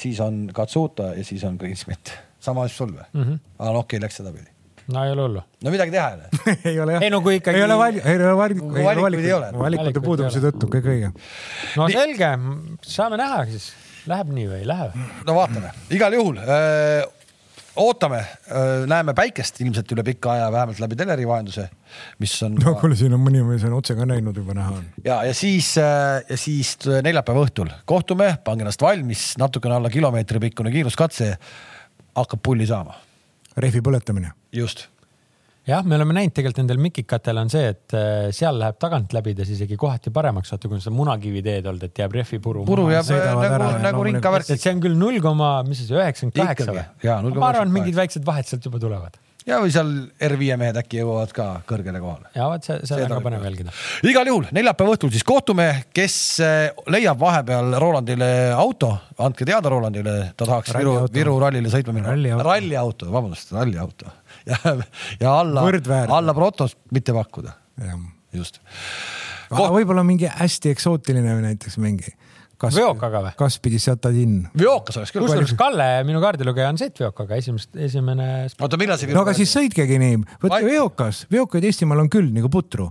[0.00, 2.16] siis on Katsuta ja siis on Greensmith.
[2.40, 3.22] sama asja sul või mm?
[3.22, 3.38] -hmm.
[3.58, 4.48] aga no okei okay,, läks sedapidi
[4.92, 5.42] no ei ole hullu.
[5.64, 6.28] no midagi teha ei ole
[6.70, 7.02] ei ole jah.
[7.02, 7.58] ei no kui ikkagi.
[7.58, 11.12] ei ole valik, ei ole valik, ei ole valikut, valikute puudumise tõttu kõik õige.
[11.76, 12.32] no selge,
[12.82, 13.70] saame näha siis
[14.08, 14.90] Läheb nii või ei lähe?
[15.26, 17.02] no vaatame, igal juhul öö,
[17.80, 18.20] ootame,
[18.90, 21.66] näeme päikest ilmselt üle pika aja, vähemalt läbi teleri vahenduse,
[22.22, 22.56] mis on.
[22.60, 24.86] no kuule, siin on mõni mees on otse ka näinud juba näha on.
[25.04, 30.72] ja, ja siis ja siis neljapäeva õhtul kohtume, pange ennast valmis, natukene alla kilomeetri pikkune
[30.74, 31.34] kiiruskatse
[32.18, 32.98] hakkab pulli saama.
[33.56, 34.34] rehvi põletamine.
[34.52, 34.88] just
[35.68, 39.52] jah, me oleme näinud tegelikult nendel mikikatel on see, et äh, seal läheb tagant läbides
[39.56, 42.64] isegi kohati paremaks, vaata kui seda munakivi teed olnud, et jääb rehvipuru.
[42.68, 44.52] puru jääb nagu, nagu rinkavärk.
[44.54, 47.34] et see on küll null koma, mis see üheksakümmend kaheksa või?
[47.36, 49.90] ma arvan, mingid väiksed vahed sealt juba tulevad ja, või seal
[50.30, 52.30] R5 mehed äkki jõuavad ka kõrgele kohale.
[52.36, 53.74] ja vot see, seda on ka põnev jälgida.
[54.08, 60.16] igal juhul neljapäeva õhtul siis kohtume, kes äh, leiab vahepeal Rolandile auto, andke teada Rolandile,
[60.36, 62.42] ta tahaks Viru, Viru rallile sõitma minna.
[62.44, 64.76] ralliauto, vabandust, ralliauto ja,
[65.20, 65.66] ja alla,
[66.08, 67.52] alla protost mitte pakkuda.
[68.32, 68.60] just.
[69.50, 72.14] võib-olla mingi hästi eksootiline näiteks mingi
[72.60, 73.34] kas, veokaga või?
[73.38, 74.34] kas pidi Satadin?
[74.58, 75.26] veokas oleks küll.
[75.26, 78.30] kusjuures Kalle, minu kaardilugeja on sõit veokaga, esimest, esimene.
[78.60, 79.12] oota, millal see.
[79.16, 82.90] no aga siis sõitkegi nii, võtke veokas, veokaid Eestimaal on küll nagu putru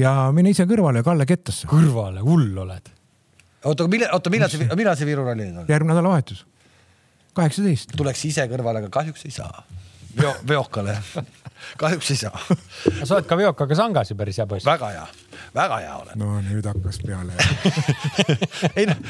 [0.00, 1.68] ja mine ise kõrvale Kalle kettasse.
[1.70, 2.92] kõrvale, hull oled.
[3.64, 5.66] oota, aga millal, oota, millal see, millal see Viru ralli on?
[5.68, 6.46] järgmine nädalavahetus,
[7.36, 7.96] kaheksateist.
[8.00, 9.64] tuleks ise kõrvale, aga kahjuks ei saa
[10.16, 10.98] veo, veokale
[11.80, 12.40] kahjuks ei saa.
[13.04, 14.66] sa oled ka veokaga sangas ju päris hea poiss.
[14.66, 15.06] väga hea,
[15.54, 16.18] väga hea olen.
[16.18, 17.32] no nüüd hakkas peale
[18.78, 19.00] ei noh,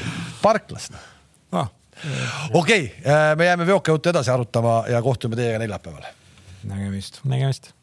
[0.41, 1.69] parklas noh ah..
[2.53, 6.09] okei okay,, äh, me jääme veoka juttu edasi arutama ja kohtume teiega neljapäeval.
[6.63, 7.23] nägemist.
[7.23, 7.73] nägemist